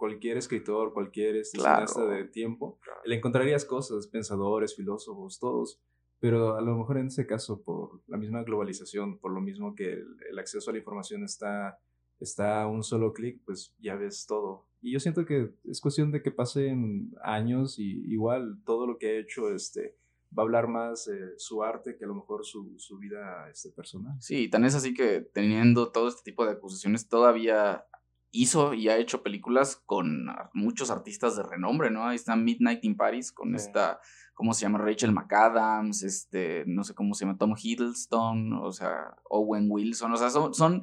[0.00, 5.78] cualquier escritor, cualquier este, de tiempo, le encontrarías cosas, pensadores, filósofos, todos.
[6.20, 9.92] Pero a lo mejor en ese caso, por la misma globalización, por lo mismo que
[10.30, 11.78] el, acceso a la información está,
[12.18, 14.66] está a un solo clic, pues ya ves todo.
[14.80, 19.08] Y yo siento que es cuestión de que pasen años y igual todo lo que
[19.08, 19.96] ha hecho este,
[20.36, 23.70] va a hablar más eh, su arte que a lo mejor su, su vida este,
[23.70, 24.16] personal.
[24.20, 27.84] Sí, tan es así que teniendo todo este tipo de acusaciones todavía
[28.32, 32.06] hizo y ha hecho películas con muchos artistas de renombre, ¿no?
[32.06, 34.00] Ahí está Midnight in Paris con esta,
[34.34, 34.78] ¿cómo se llama?
[34.78, 40.16] Rachel McAdams, este, no sé cómo se llama, Tom Hiddleston, o sea, Owen Wilson, o
[40.16, 40.82] sea, son, son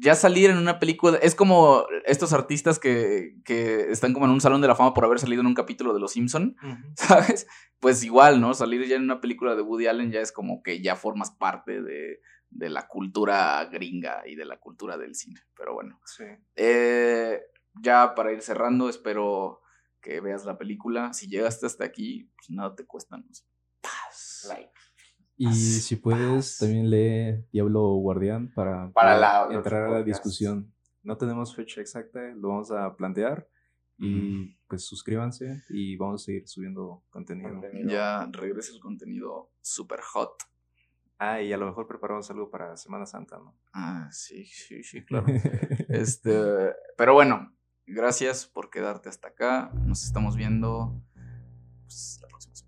[0.00, 4.40] ya salir en una película es como estos artistas que, que, están como en un
[4.40, 6.56] salón de la fama por haber salido en un capítulo de Los Simpson,
[6.96, 7.46] ¿sabes?
[7.80, 8.54] Pues igual, ¿no?
[8.54, 11.82] Salir ya en una película de Woody Allen ya es como que ya formas parte
[11.82, 12.20] de,
[12.50, 15.40] de la cultura gringa y de la cultura del cine.
[15.56, 16.00] Pero bueno.
[16.04, 16.24] Sí.
[16.56, 17.40] Eh,
[17.80, 19.62] ya para ir cerrando, espero
[20.00, 21.12] que veas la película.
[21.12, 23.16] Si llegaste hasta aquí, pues nada te cuesta.
[23.16, 23.24] ¿no?
[24.48, 24.77] Like.
[25.38, 30.74] Y si puedes, también lee Diablo Guardián para, para, entrar a la discusión.
[31.04, 33.48] No tenemos fecha exacta, lo vamos a plantear.
[34.00, 37.62] Y pues suscríbanse y vamos a seguir subiendo contenido.
[37.86, 40.34] Ya regresa el contenido super hot.
[41.18, 43.56] Ah, y a lo mejor preparamos algo para Semana Santa, ¿no?
[43.72, 45.26] Ah, sí, sí, sí, claro.
[45.88, 47.52] este, pero bueno,
[47.86, 49.72] gracias por quedarte hasta acá.
[49.84, 51.02] Nos estamos viendo
[51.82, 52.67] pues, la próxima semana.